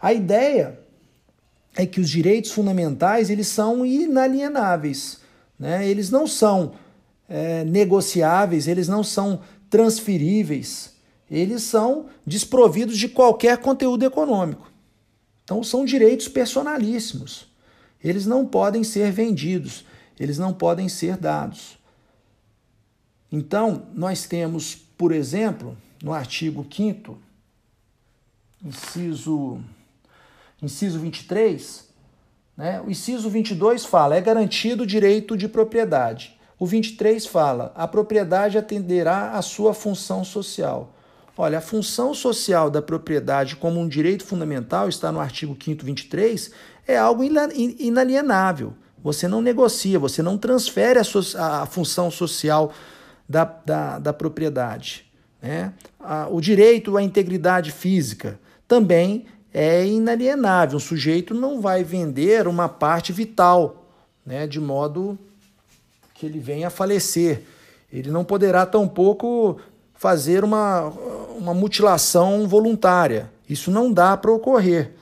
A 0.00 0.12
ideia 0.12 0.78
é 1.76 1.84
que 1.84 2.00
os 2.00 2.08
direitos 2.08 2.52
fundamentais 2.52 3.28
eles 3.28 3.48
são 3.48 3.84
inalienáveis, 3.84 5.18
né? 5.58 5.88
eles 5.88 6.10
não 6.10 6.26
são 6.26 6.72
é, 7.28 7.64
negociáveis, 7.64 8.68
eles 8.68 8.88
não 8.88 9.02
são 9.02 9.40
transferíveis, 9.68 10.94
eles 11.30 11.62
são 11.62 12.06
desprovidos 12.26 12.96
de 12.96 13.08
qualquer 13.08 13.58
conteúdo 13.58 14.04
econômico. 14.04 14.69
Então 15.50 15.64
são 15.64 15.84
direitos 15.84 16.28
personalíssimos. 16.28 17.48
Eles 18.04 18.24
não 18.24 18.46
podem 18.46 18.84
ser 18.84 19.10
vendidos, 19.10 19.84
eles 20.16 20.38
não 20.38 20.54
podem 20.54 20.88
ser 20.88 21.16
dados. 21.16 21.76
Então, 23.32 23.88
nós 23.92 24.26
temos, 24.26 24.76
por 24.96 25.10
exemplo, 25.10 25.76
no 26.00 26.12
artigo 26.12 26.64
5 26.70 27.18
inciso 28.64 29.60
inciso 30.62 31.00
23, 31.00 31.88
né? 32.56 32.80
O 32.82 32.88
inciso 32.88 33.28
22 33.28 33.84
fala: 33.84 34.14
é 34.14 34.20
garantido 34.20 34.84
o 34.84 34.86
direito 34.86 35.36
de 35.36 35.48
propriedade. 35.48 36.38
O 36.60 36.64
23 36.64 37.26
fala: 37.26 37.72
a 37.74 37.88
propriedade 37.88 38.56
atenderá 38.56 39.32
à 39.32 39.42
sua 39.42 39.74
função 39.74 40.22
social. 40.22 40.94
Olha, 41.42 41.56
a 41.56 41.62
função 41.62 42.12
social 42.12 42.68
da 42.68 42.82
propriedade 42.82 43.56
como 43.56 43.80
um 43.80 43.88
direito 43.88 44.22
fundamental, 44.26 44.90
está 44.90 45.10
no 45.10 45.18
artigo 45.18 45.56
5 45.58 45.82
23, 45.82 46.50
é 46.86 46.98
algo 46.98 47.22
inalienável. 47.24 48.74
Você 49.02 49.26
não 49.26 49.40
negocia, 49.40 49.98
você 49.98 50.22
não 50.22 50.36
transfere 50.36 50.98
a, 50.98 51.02
sua, 51.02 51.62
a 51.62 51.64
função 51.64 52.10
social 52.10 52.74
da, 53.26 53.44
da, 53.64 53.98
da 53.98 54.12
propriedade. 54.12 55.10
Né? 55.40 55.72
O 56.30 56.42
direito 56.42 56.94
à 56.98 57.02
integridade 57.02 57.72
física 57.72 58.38
também 58.68 59.24
é 59.50 59.86
inalienável. 59.86 60.76
Um 60.76 60.80
sujeito 60.80 61.32
não 61.32 61.58
vai 61.58 61.82
vender 61.82 62.46
uma 62.48 62.68
parte 62.68 63.14
vital, 63.14 63.90
né? 64.26 64.46
de 64.46 64.60
modo 64.60 65.18
que 66.12 66.26
ele 66.26 66.38
venha 66.38 66.66
a 66.66 66.70
falecer. 66.70 67.44
Ele 67.90 68.10
não 68.10 68.26
poderá 68.26 68.66
tampouco 68.66 69.58
fazer 70.00 70.44
uma, 70.44 70.90
uma 71.40 71.54
mutilação 71.54 72.46
voluntária. 72.46 73.30
Isso 73.48 73.70
não 73.70 73.92
dá 73.92 74.16
para 74.16 74.30
ocorrer. 74.30 74.92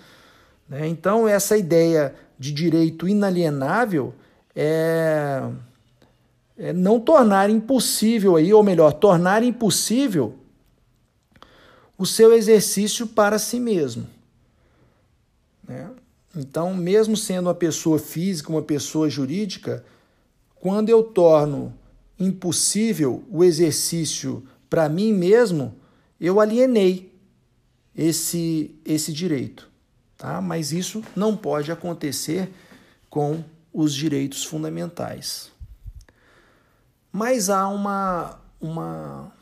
Né? 0.69 0.87
Então, 0.87 1.27
essa 1.27 1.57
ideia 1.57 2.15
de 2.39 2.53
direito 2.53 3.09
inalienável 3.09 4.15
é, 4.55 5.43
é 6.57 6.73
não 6.73 7.01
tornar 7.01 7.51
impossível 7.51 8.37
aí, 8.37 8.55
ou 8.55 8.63
melhor, 8.63 8.93
tornar 8.93 9.43
impossível 9.43 10.35
o 11.99 12.07
seu 12.07 12.33
exercício 12.33 13.09
para 13.09 13.39
si 13.39 13.59
mesmo. 13.59 14.07
Né? 15.67 15.91
Então, 16.37 16.73
mesmo 16.73 17.17
sendo 17.17 17.49
uma 17.49 17.55
pessoa 17.55 17.99
física, 17.99 18.51
uma 18.51 18.63
pessoa 18.63 19.11
jurídica, 19.11 19.85
quando 20.55 20.89
eu 20.89 21.03
torno 21.03 21.75
impossível 22.19 23.25
o 23.31 23.43
exercício 23.43 24.45
para 24.71 24.89
mim 24.89 25.13
mesmo, 25.13 25.75
eu 26.21 26.41
alienei 26.41 27.17
esse, 27.95 28.75
esse 28.85 29.13
direito. 29.13 29.69
Tá? 30.17 30.41
Mas 30.41 30.73
isso 30.73 31.03
não 31.15 31.37
pode 31.37 31.71
acontecer 31.71 32.51
com 33.09 33.45
os 33.73 33.95
direitos 33.95 34.45
fundamentais. 34.45 35.53
Mas 37.13 37.49
há 37.49 37.69
uma, 37.69 38.41
uma, 38.61 39.33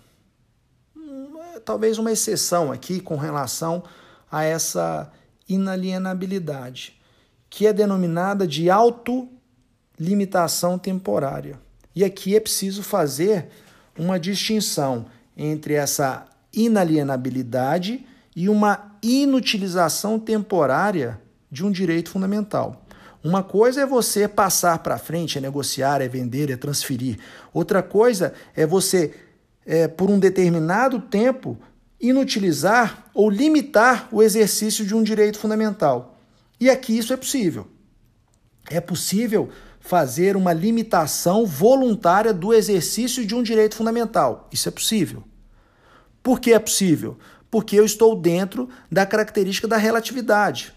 uma 0.95 1.61
talvez 1.61 1.97
uma 1.99 2.13
exceção 2.13 2.71
aqui 2.71 3.01
com 3.01 3.17
relação 3.17 3.83
a 4.31 4.45
essa 4.45 5.11
inalienabilidade, 5.49 7.01
que 7.49 7.67
é 7.67 7.73
denominada 7.73 8.47
de 8.47 8.69
autolimitação 8.71 10.79
temporária. 10.79 11.59
E 11.95 12.05
aqui 12.05 12.37
é 12.37 12.41
preciso 12.41 12.83
fazer 12.83 13.49
uma 13.99 14.21
distinção 14.21 15.07
entre 15.37 15.75
essa 15.75 16.27
inalienabilidade 16.57 18.05
e 18.35 18.49
uma 18.49 18.97
inutilização 19.03 20.19
temporária 20.19 21.21
de 21.51 21.65
um 21.65 21.71
direito 21.71 22.11
fundamental. 22.11 22.85
Uma 23.23 23.43
coisa 23.43 23.83
é 23.83 23.87
você 23.87 24.27
passar 24.29 24.79
para 24.81 24.99
frente, 24.99 25.39
é 25.39 25.41
negociar, 25.41 26.01
é 26.01 26.09
vender, 26.09 26.51
é 26.51 26.57
transferir. 26.57 27.19
Outra 27.53 27.83
coisa 27.83 28.33
é 28.55 28.67
você, 28.67 29.15
é, 29.65 29.89
por 29.89 30.11
um 30.11 30.19
determinado 30.19 31.01
tempo, 31.01 31.59
inutilizar 32.01 33.07
ou 33.13 33.29
limitar 33.29 34.09
o 34.13 34.23
exercício 34.23 34.85
de 34.85 34.95
um 34.95 35.03
direito 35.03 35.39
fundamental. 35.39 36.19
E 36.61 36.71
aqui 36.71 36.97
isso 36.97 37.13
é 37.13 37.17
possível. 37.17 37.67
É 38.71 38.81
possível 38.81 39.51
fazer 39.81 40.37
uma 40.37 40.53
limitação 40.53 41.47
voluntária 41.47 42.33
do 42.33 42.53
exercício 42.53 43.25
de 43.25 43.35
um 43.35 43.43
direito 43.43 43.77
fundamental. 43.77 44.49
Isso 44.53 44.69
é 44.69 44.73
possível. 44.73 45.23
Por 46.27 46.41
que 46.41 46.53
é 46.53 46.59
possível? 46.59 47.17
Porque 47.49 47.79
eu 47.79 47.85
estou 47.85 48.17
dentro 48.17 48.69
da 48.91 49.07
característica 49.07 49.69
da 49.69 49.77
relatividade. 49.77 50.73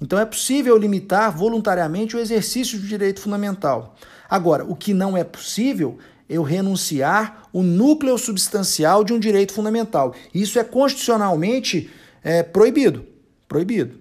Então 0.00 0.16
é 0.16 0.24
possível 0.24 0.76
limitar 0.76 1.36
voluntariamente 1.36 2.14
o 2.14 2.20
exercício 2.20 2.78
do 2.78 2.86
direito 2.86 3.18
fundamental. 3.18 3.96
Agora, 4.30 4.64
o 4.64 4.76
que 4.76 4.94
não 4.94 5.16
é 5.16 5.24
possível 5.24 5.98
é 6.28 6.36
eu 6.36 6.44
renunciar 6.44 7.48
o 7.52 7.60
núcleo 7.60 8.16
substancial 8.16 9.02
de 9.02 9.12
um 9.12 9.18
direito 9.18 9.52
fundamental. 9.52 10.14
Isso 10.32 10.60
é 10.60 10.62
constitucionalmente 10.62 11.90
é, 12.22 12.44
proibido. 12.44 13.04
Proibido. 13.48 13.98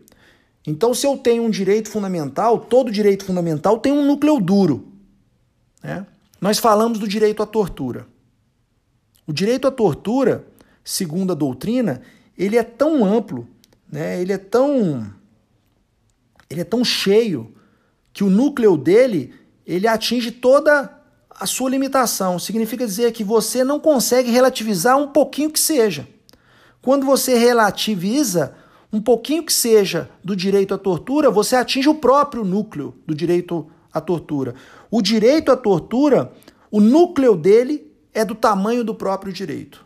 Então, 0.68 0.94
se 0.94 1.08
eu 1.08 1.18
tenho 1.18 1.42
um 1.42 1.50
direito 1.50 1.90
fundamental, 1.90 2.60
todo 2.60 2.92
direito 2.92 3.26
fundamental 3.26 3.80
tem 3.80 3.92
um 3.92 4.06
núcleo 4.06 4.40
duro. 4.40 4.90
Né? 5.82 6.06
Nós 6.40 6.60
falamos 6.60 7.00
do 7.00 7.08
direito 7.08 7.42
à 7.42 7.48
tortura. 7.48 8.06
O 9.26 9.34
direito 9.34 9.68
à 9.68 9.72
tortura, 9.72 10.46
segundo 10.84 11.32
a 11.32 11.36
doutrina, 11.36 12.02
ele 12.38 12.58
é 12.58 12.64
tão 12.64 13.06
amplo, 13.06 13.48
né? 13.92 14.22
ele 14.22 14.34
é 14.34 14.38
tão 14.38 15.12
ele 16.50 16.62
é 16.62 16.64
tão 16.64 16.84
cheio 16.84 17.54
que 18.12 18.24
o 18.24 18.30
núcleo 18.30 18.78
dele 18.78 19.34
ele 19.66 19.88
atinge 19.88 20.30
toda 20.30 21.02
a 21.30 21.46
sua 21.46 21.70
limitação. 21.70 22.38
Significa 22.38 22.86
dizer 22.86 23.12
que 23.12 23.24
você 23.24 23.64
não 23.64 23.80
consegue 23.80 24.30
relativizar 24.30 24.98
um 24.98 25.08
pouquinho 25.08 25.50
que 25.50 25.60
seja. 25.60 26.08
Quando 26.82 27.06
você 27.06 27.36
relativiza 27.36 28.56
um 28.92 29.02
pouquinho 29.02 29.44
que 29.44 29.54
seja 29.54 30.10
do 30.24 30.36
direito 30.36 30.74
à 30.74 30.78
tortura, 30.78 31.32
você 31.32 31.56
atinge 31.56 31.90
o 31.90 31.96
próprio 31.96 32.44
núcleo 32.44 32.94
do 33.08 33.16
direito 33.16 33.66
à 33.92 34.00
tortura. 34.00 34.54
O 34.92 35.02
direito 35.02 35.52
à 35.52 35.58
tortura, 35.58 36.32
o 36.70 36.80
núcleo 36.80 37.36
dele 37.36 37.92
é 38.14 38.24
do 38.24 38.36
tamanho 38.36 38.84
do 38.84 38.94
próprio 38.94 39.34
direito. 39.34 39.84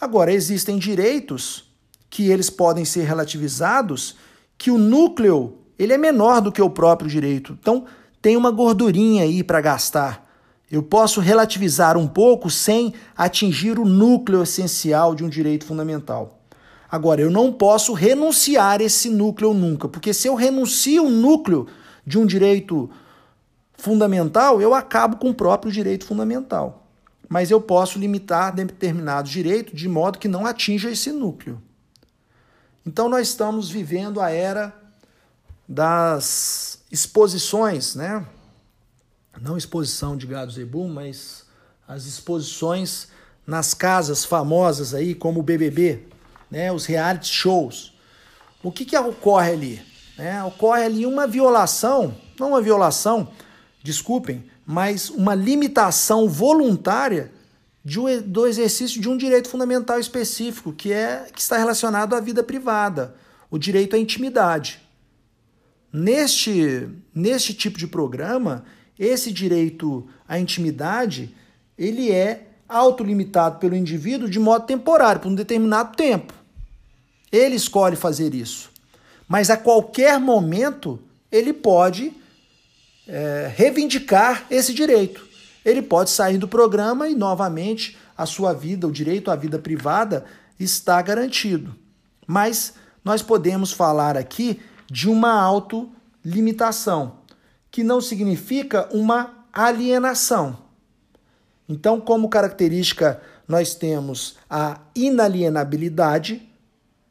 Agora, 0.00 0.32
existem 0.32 0.78
direitos 0.78 1.64
que 2.08 2.30
eles 2.30 2.48
podem 2.48 2.84
ser 2.84 3.04
relativizados, 3.04 4.16
que 4.56 4.70
o 4.70 4.78
núcleo 4.78 5.58
ele 5.78 5.92
é 5.92 5.98
menor 5.98 6.40
do 6.40 6.50
que 6.52 6.62
o 6.62 6.70
próprio 6.70 7.08
direito. 7.08 7.56
Então, 7.60 7.84
tem 8.20 8.36
uma 8.36 8.50
gordurinha 8.50 9.22
aí 9.22 9.44
para 9.44 9.60
gastar. 9.60 10.26
Eu 10.70 10.82
posso 10.82 11.20
relativizar 11.20 11.96
um 11.96 12.06
pouco 12.06 12.50
sem 12.50 12.92
atingir 13.16 13.78
o 13.78 13.84
núcleo 13.84 14.42
essencial 14.42 15.14
de 15.14 15.24
um 15.24 15.28
direito 15.28 15.64
fundamental. 15.64 16.40
Agora, 16.90 17.20
eu 17.20 17.30
não 17.30 17.52
posso 17.52 17.92
renunciar 17.92 18.80
esse 18.80 19.08
núcleo 19.08 19.54
nunca, 19.54 19.88
porque 19.88 20.12
se 20.12 20.26
eu 20.26 20.34
renuncio 20.34 21.06
o 21.06 21.10
núcleo 21.10 21.66
de 22.06 22.18
um 22.18 22.26
direito 22.26 22.90
fundamental, 23.74 24.60
eu 24.60 24.74
acabo 24.74 25.16
com 25.16 25.30
o 25.30 25.34
próprio 25.34 25.70
direito 25.70 26.06
fundamental. 26.06 26.87
Mas 27.28 27.50
eu 27.50 27.60
posso 27.60 27.98
limitar 27.98 28.54
determinado 28.54 29.28
direito 29.28 29.76
de 29.76 29.88
modo 29.88 30.18
que 30.18 30.28
não 30.28 30.46
atinja 30.46 30.90
esse 30.90 31.12
núcleo. 31.12 31.62
Então, 32.86 33.08
nós 33.08 33.28
estamos 33.28 33.70
vivendo 33.70 34.20
a 34.20 34.30
era 34.30 34.74
das 35.68 36.82
exposições, 36.90 37.94
né? 37.94 38.26
Não 39.40 39.58
exposição 39.58 40.16
de 40.16 40.26
gado 40.26 40.50
zebu, 40.50 40.88
mas 40.88 41.44
as 41.86 42.06
exposições 42.06 43.08
nas 43.46 43.72
casas 43.72 44.24
famosas 44.24 44.94
aí, 44.94 45.14
como 45.14 45.40
o 45.40 45.42
BBB, 45.42 46.08
né, 46.50 46.72
os 46.72 46.86
reality 46.86 47.32
shows. 47.32 47.94
O 48.62 48.72
que, 48.72 48.84
que 48.84 48.96
ocorre 48.96 49.52
ali? 49.52 49.82
É, 50.18 50.42
ocorre 50.42 50.82
ali 50.82 51.06
uma 51.06 51.26
violação, 51.26 52.14
não 52.38 52.48
uma 52.48 52.60
violação, 52.60 53.30
desculpem, 53.82 54.47
mas 54.70 55.08
uma 55.08 55.34
limitação 55.34 56.28
voluntária 56.28 57.32
de, 57.82 58.20
do 58.20 58.46
exercício 58.46 59.00
de 59.00 59.08
um 59.08 59.16
direito 59.16 59.48
fundamental 59.48 59.98
específico, 59.98 60.74
que 60.74 60.92
é 60.92 61.26
que 61.32 61.40
está 61.40 61.56
relacionado 61.56 62.14
à 62.14 62.20
vida 62.20 62.42
privada, 62.42 63.14
o 63.50 63.56
direito 63.56 63.96
à 63.96 63.98
intimidade. 63.98 64.78
Neste, 65.90 66.86
neste 67.14 67.54
tipo 67.54 67.78
de 67.78 67.86
programa, 67.86 68.62
esse 68.98 69.32
direito 69.32 70.06
à 70.28 70.38
intimidade, 70.38 71.34
ele 71.78 72.12
é 72.12 72.48
autolimitado 72.68 73.58
pelo 73.58 73.74
indivíduo 73.74 74.28
de 74.28 74.38
modo 74.38 74.66
temporário, 74.66 75.22
por 75.22 75.28
um 75.28 75.34
determinado 75.34 75.96
tempo. 75.96 76.34
Ele 77.32 77.54
escolhe 77.54 77.96
fazer 77.96 78.34
isso. 78.34 78.70
Mas 79.26 79.48
a 79.48 79.56
qualquer 79.56 80.20
momento 80.20 81.00
ele 81.32 81.54
pode 81.54 82.12
é, 83.08 83.50
reivindicar 83.56 84.44
esse 84.50 84.74
direito. 84.74 85.26
Ele 85.64 85.82
pode 85.82 86.10
sair 86.10 86.38
do 86.38 86.46
programa 86.46 87.08
e 87.08 87.14
novamente 87.14 87.96
a 88.16 88.26
sua 88.26 88.52
vida, 88.52 88.86
o 88.86 88.92
direito 88.92 89.30
à 89.30 89.36
vida 89.36 89.58
privada 89.58 90.24
está 90.60 91.00
garantido. 91.00 91.74
Mas 92.26 92.74
nós 93.04 93.22
podemos 93.22 93.72
falar 93.72 94.16
aqui 94.16 94.60
de 94.90 95.08
uma 95.08 95.32
autolimitação, 95.40 97.18
que 97.70 97.82
não 97.82 98.00
significa 98.00 98.88
uma 98.92 99.44
alienação. 99.52 100.58
Então, 101.68 102.00
como 102.00 102.28
característica, 102.28 103.20
nós 103.46 103.74
temos 103.74 104.36
a 104.48 104.80
inalienabilidade, 104.94 106.42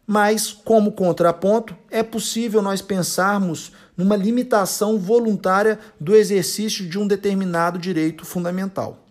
mas, 0.05 0.51
como 0.51 0.91
contraponto, 0.91 1.75
é 1.91 2.01
possível 2.01 2.61
nós 2.61 2.81
pensarmos 2.81 3.71
numa 3.97 4.15
limitação 4.15 4.99
voluntária 4.99 5.79
do 5.99 6.15
exercício 6.15 6.87
de 6.87 6.99
um 6.99 7.07
determinado 7.07 7.79
direito 7.79 8.23
fundamental. 8.23 9.03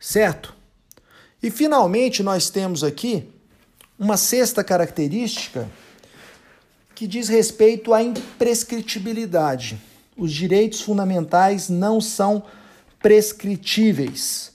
Certo? 0.00 0.54
E 1.42 1.50
finalmente 1.50 2.22
nós 2.22 2.48
temos 2.48 2.82
aqui 2.82 3.28
uma 3.98 4.16
sexta 4.16 4.64
característica 4.64 5.68
que 6.94 7.06
diz 7.06 7.28
respeito 7.28 7.92
à 7.92 8.02
imprescritibilidade. 8.02 9.78
Os 10.16 10.32
direitos 10.32 10.80
fundamentais 10.80 11.68
não 11.68 12.00
são 12.00 12.42
prescritíveis. 13.00 14.52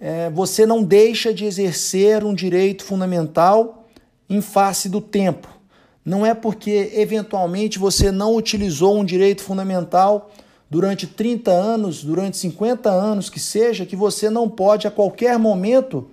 É, 0.00 0.30
você 0.30 0.66
não 0.66 0.82
deixa 0.82 1.32
de 1.32 1.44
exercer 1.44 2.24
um 2.24 2.34
direito 2.34 2.84
fundamental 2.84 3.88
em 4.28 4.40
face 4.40 4.88
do 4.88 5.00
tempo. 5.00 5.59
Não 6.04 6.24
é 6.24 6.34
porque 6.34 6.92
eventualmente 6.94 7.78
você 7.78 8.10
não 8.10 8.34
utilizou 8.34 8.98
um 8.98 9.04
direito 9.04 9.42
fundamental 9.42 10.30
durante 10.68 11.06
30 11.06 11.50
anos, 11.50 12.02
durante 12.04 12.36
50 12.36 12.88
anos 12.88 13.28
que 13.28 13.40
seja, 13.40 13.84
que 13.84 13.96
você 13.96 14.30
não 14.30 14.48
pode 14.48 14.86
a 14.86 14.90
qualquer 14.90 15.38
momento 15.38 16.08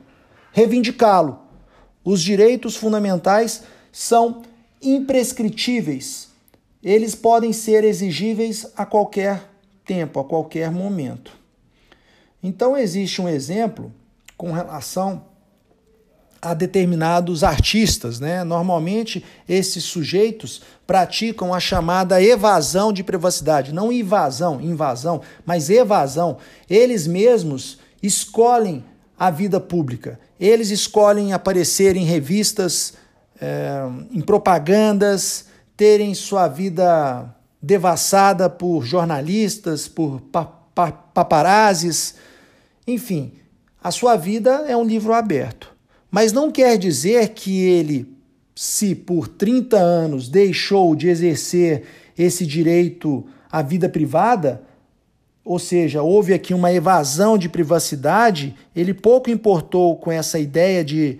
reivindicá-lo. 0.51 1.39
Os 2.03 2.21
direitos 2.21 2.75
fundamentais 2.75 3.63
são 3.91 4.41
imprescritíveis. 4.81 6.29
Eles 6.83 7.15
podem 7.15 7.53
ser 7.53 7.83
exigíveis 7.83 8.67
a 8.75 8.85
qualquer 8.85 9.49
tempo, 9.85 10.19
a 10.19 10.23
qualquer 10.23 10.71
momento. 10.71 11.31
Então 12.41 12.77
existe 12.77 13.21
um 13.21 13.27
exemplo 13.27 13.91
com 14.37 14.51
relação 14.51 15.25
a 16.41 16.53
determinados 16.53 17.43
artistas, 17.43 18.19
né? 18.19 18.43
Normalmente 18.43 19.23
esses 19.47 19.83
sujeitos 19.83 20.61
praticam 20.85 21.53
a 21.53 21.59
chamada 21.59 22.21
evasão 22.21 22.93
de 22.93 23.03
privacidade, 23.03 23.73
não 23.73 23.91
invasão, 23.91 24.61
invasão, 24.61 25.21
mas 25.45 25.69
evasão. 25.69 26.37
Eles 26.69 27.07
mesmos 27.07 27.79
escolhem 28.01 28.83
a 29.17 29.31
vida 29.31 29.59
pública. 29.59 30.19
Eles 30.39 30.69
escolhem 30.69 31.33
aparecer 31.33 31.95
em 31.95 32.05
revistas, 32.05 32.93
é, 33.41 33.81
em 34.11 34.21
propagandas, 34.21 35.45
terem 35.75 36.13
sua 36.13 36.47
vida 36.47 37.35
devassada 37.61 38.49
por 38.49 38.85
jornalistas, 38.85 39.87
por 39.87 40.21
pa 40.21 40.45
pa 40.45 40.91
paparazes, 40.91 42.13
enfim, 42.85 43.33
a 43.83 43.91
sua 43.91 44.15
vida 44.15 44.65
é 44.67 44.77
um 44.77 44.85
livro 44.85 45.11
aberto. 45.11 45.75
Mas 46.09 46.31
não 46.31 46.51
quer 46.51 46.77
dizer 46.77 47.29
que 47.29 47.61
ele, 47.61 48.07
se 48.55 48.95
por 48.95 49.27
30 49.27 49.77
anos 49.77 50.29
deixou 50.29 50.95
de 50.95 51.07
exercer 51.07 51.83
esse 52.17 52.45
direito 52.45 53.25
à 53.51 53.61
vida 53.61 53.87
privada, 53.89 54.63
ou 55.43 55.59
seja, 55.59 56.01
houve 56.01 56.33
aqui 56.33 56.53
uma 56.53 56.73
evasão 56.73 57.37
de 57.37 57.47
privacidade, 57.47 58.55
ele 58.75 58.93
pouco 58.93 59.29
importou 59.29 59.95
com 59.95 60.11
essa 60.11 60.37
ideia 60.37 60.83
de 60.83 61.19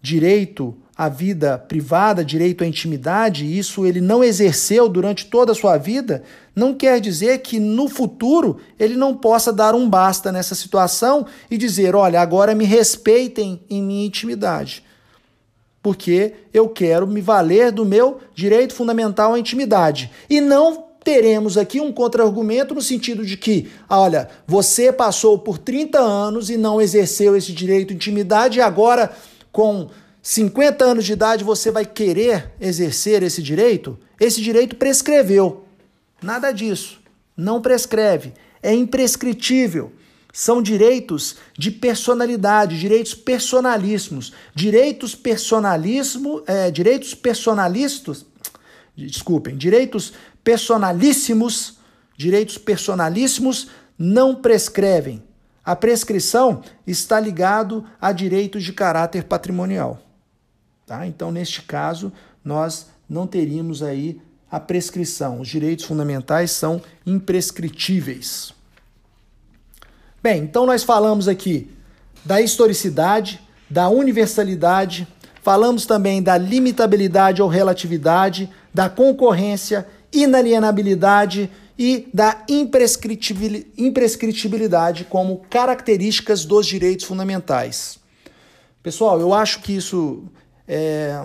direito 0.00 0.76
à 0.96 1.10
vida 1.10 1.58
privada, 1.58 2.24
direito 2.24 2.64
à 2.64 2.66
intimidade, 2.66 3.58
isso 3.58 3.84
ele 3.84 4.00
não 4.00 4.24
exerceu 4.24 4.88
durante 4.88 5.26
toda 5.26 5.52
a 5.52 5.54
sua 5.54 5.76
vida, 5.76 6.22
não 6.54 6.72
quer 6.72 7.00
dizer 7.00 7.38
que 7.40 7.60
no 7.60 7.86
futuro 7.86 8.58
ele 8.78 8.96
não 8.96 9.14
possa 9.14 9.52
dar 9.52 9.74
um 9.74 9.88
basta 9.88 10.32
nessa 10.32 10.54
situação 10.54 11.26
e 11.50 11.58
dizer: 11.58 11.94
olha, 11.94 12.20
agora 12.20 12.54
me 12.54 12.64
respeitem 12.64 13.60
em 13.68 13.82
minha 13.82 14.06
intimidade. 14.06 14.82
Porque 15.82 16.32
eu 16.52 16.68
quero 16.68 17.06
me 17.06 17.20
valer 17.20 17.70
do 17.70 17.84
meu 17.84 18.18
direito 18.34 18.74
fundamental 18.74 19.34
à 19.34 19.38
intimidade. 19.38 20.10
E 20.28 20.40
não 20.40 20.86
teremos 21.04 21.56
aqui 21.56 21.80
um 21.80 21.92
contra-argumento 21.92 22.74
no 22.74 22.82
sentido 22.82 23.24
de 23.24 23.36
que, 23.36 23.70
olha, 23.88 24.28
você 24.44 24.92
passou 24.92 25.38
por 25.38 25.58
30 25.58 26.00
anos 26.00 26.50
e 26.50 26.56
não 26.56 26.80
exerceu 26.80 27.36
esse 27.36 27.52
direito 27.52 27.90
de 27.90 27.94
intimidade 27.94 28.58
e 28.58 28.62
agora 28.62 29.12
com 29.52 29.88
50 30.28 30.84
anos 30.84 31.04
de 31.04 31.12
idade 31.12 31.44
você 31.44 31.70
vai 31.70 31.86
querer 31.86 32.50
exercer 32.60 33.22
esse 33.22 33.40
direito? 33.40 33.96
Esse 34.18 34.42
direito 34.42 34.74
prescreveu. 34.74 35.64
Nada 36.20 36.50
disso. 36.50 37.00
Não 37.36 37.62
prescreve. 37.62 38.32
É 38.60 38.74
imprescritível. 38.74 39.92
São 40.32 40.60
direitos 40.60 41.36
de 41.56 41.70
personalidade, 41.70 42.76
direitos 42.76 43.14
personalíssimos. 43.14 44.32
Direitos 44.52 45.14
personalismo, 45.14 46.42
é, 46.44 46.72
direitos 46.72 47.14
personalistas, 47.14 48.26
desculpem, 48.96 49.56
direitos 49.56 50.12
personalíssimos, 50.42 51.78
direitos 52.16 52.58
personalíssimos 52.58 53.68
não 53.96 54.34
prescrevem. 54.34 55.22
A 55.64 55.76
prescrição 55.76 56.62
está 56.84 57.20
ligado 57.20 57.84
a 58.00 58.10
direitos 58.10 58.64
de 58.64 58.72
caráter 58.72 59.22
patrimonial. 59.22 60.02
Tá? 60.86 61.04
Então, 61.04 61.32
neste 61.32 61.62
caso, 61.62 62.12
nós 62.44 62.86
não 63.10 63.26
teríamos 63.26 63.82
aí 63.82 64.20
a 64.48 64.60
prescrição. 64.60 65.40
Os 65.40 65.48
direitos 65.48 65.84
fundamentais 65.84 66.52
são 66.52 66.80
imprescritíveis. 67.04 68.54
Bem, 70.22 70.42
então 70.42 70.64
nós 70.64 70.84
falamos 70.84 71.26
aqui 71.26 71.68
da 72.24 72.40
historicidade, 72.40 73.40
da 73.68 73.88
universalidade, 73.88 75.08
falamos 75.42 75.86
também 75.86 76.22
da 76.22 76.38
limitabilidade 76.38 77.42
ou 77.42 77.48
relatividade, 77.48 78.48
da 78.72 78.88
concorrência, 78.88 79.88
inalienabilidade 80.12 81.50
e 81.76 82.08
da 82.14 82.44
imprescritibilidade 82.48 85.04
como 85.04 85.38
características 85.50 86.44
dos 86.44 86.64
direitos 86.64 87.04
fundamentais. 87.04 87.98
Pessoal, 88.82 89.20
eu 89.20 89.34
acho 89.34 89.60
que 89.60 89.76
isso 89.76 90.22
é, 90.66 91.24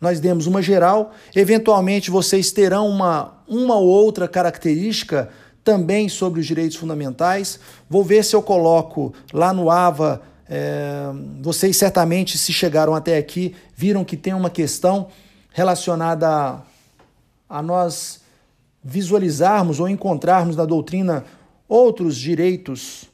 nós 0.00 0.20
demos 0.20 0.46
uma 0.46 0.60
geral. 0.60 1.12
Eventualmente 1.34 2.10
vocês 2.10 2.50
terão 2.52 2.88
uma, 2.88 3.34
uma 3.48 3.76
ou 3.76 3.86
outra 3.86 4.28
característica 4.28 5.30
também 5.62 6.08
sobre 6.08 6.40
os 6.40 6.46
direitos 6.46 6.76
fundamentais. 6.76 7.58
Vou 7.88 8.04
ver 8.04 8.24
se 8.24 8.36
eu 8.36 8.42
coloco 8.42 9.14
lá 9.32 9.52
no 9.52 9.70
AVA. 9.70 10.22
É, 10.48 11.06
vocês 11.40 11.76
certamente, 11.76 12.36
se 12.36 12.52
chegaram 12.52 12.94
até 12.94 13.16
aqui, 13.16 13.54
viram 13.74 14.04
que 14.04 14.16
tem 14.16 14.34
uma 14.34 14.50
questão 14.50 15.08
relacionada 15.50 16.28
a, 16.28 16.62
a 17.48 17.62
nós 17.62 18.20
visualizarmos 18.84 19.80
ou 19.80 19.88
encontrarmos 19.88 20.54
na 20.54 20.66
doutrina 20.66 21.24
outros 21.66 22.16
direitos, 22.16 23.04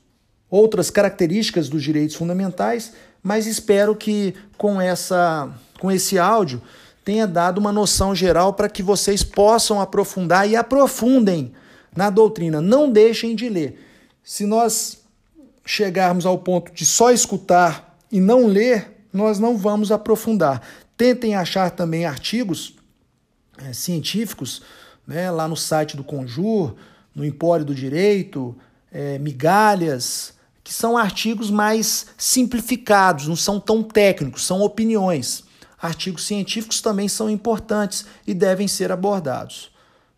outras 0.51 0.91
características 0.91 1.69
dos 1.69 1.85
direitos 1.85 2.17
fundamentais 2.17 2.93
mas 3.23 3.47
espero 3.47 3.95
que 3.95 4.35
com 4.57 4.81
essa 4.81 5.51
com 5.79 5.91
esse 5.91 6.19
áudio 6.19 6.61
tenha 7.05 7.27
dado 7.27 7.59
uma 7.59 7.73
noção 7.73 8.15
geral 8.15 8.53
para 8.53 8.69
que 8.69 8.83
vocês 8.83 9.23
possam 9.23 9.81
aprofundar 9.81 10.49
e 10.49 10.55
aprofundem 10.55 11.53
na 11.97 12.11
doutrina. 12.11 12.61
Não 12.61 12.91
deixem 12.91 13.35
de 13.35 13.49
ler. 13.49 13.81
Se 14.23 14.45
nós 14.47 15.03
chegarmos 15.65 16.27
ao 16.27 16.39
ponto 16.39 16.73
de 16.73 16.85
só 16.85 17.11
escutar 17.11 17.99
e 18.13 18.21
não 18.21 18.47
ler, 18.47 19.05
nós 19.13 19.39
não 19.39 19.57
vamos 19.57 19.91
aprofundar. 19.91 20.63
Tentem 20.97 21.35
achar 21.35 21.71
também 21.71 22.05
artigos 22.05 22.77
é, 23.59 23.73
científicos 23.73 24.63
né, 25.07 25.31
lá 25.31 25.49
no 25.49 25.57
site 25.57 25.97
do 25.97 26.05
Conjur, 26.05 26.75
no 27.15 27.25
Empório 27.25 27.65
do 27.65 27.75
Direito, 27.75 28.57
é, 28.93 29.19
migalhas, 29.19 30.35
que 30.71 30.75
são 30.75 30.97
artigos 30.97 31.51
mais 31.51 32.07
simplificados, 32.17 33.27
não 33.27 33.35
são 33.35 33.59
tão 33.59 33.83
técnicos, 33.83 34.47
são 34.47 34.61
opiniões. 34.61 35.43
Artigos 35.83 36.25
científicos 36.25 36.81
também 36.81 37.09
são 37.09 37.29
importantes 37.29 38.07
e 38.25 38.33
devem 38.33 38.69
ser 38.69 38.93
abordados. 38.93 39.73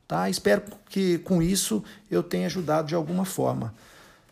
Tá? 0.06 0.28
Espero 0.28 0.62
que 0.90 1.16
com 1.20 1.40
isso 1.40 1.82
eu 2.10 2.22
tenha 2.22 2.44
ajudado 2.44 2.86
de 2.86 2.94
alguma 2.94 3.24
forma. 3.24 3.72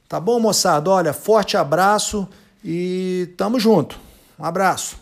Tá 0.07 0.21
bom, 0.21 0.39
moçada? 0.39 0.91
Olha, 0.91 1.14
forte 1.14 1.57
abraço 1.57 2.29
e 2.62 3.33
tamo 3.39 3.59
junto. 3.59 3.99
Um 4.39 4.45
abraço. 4.45 4.99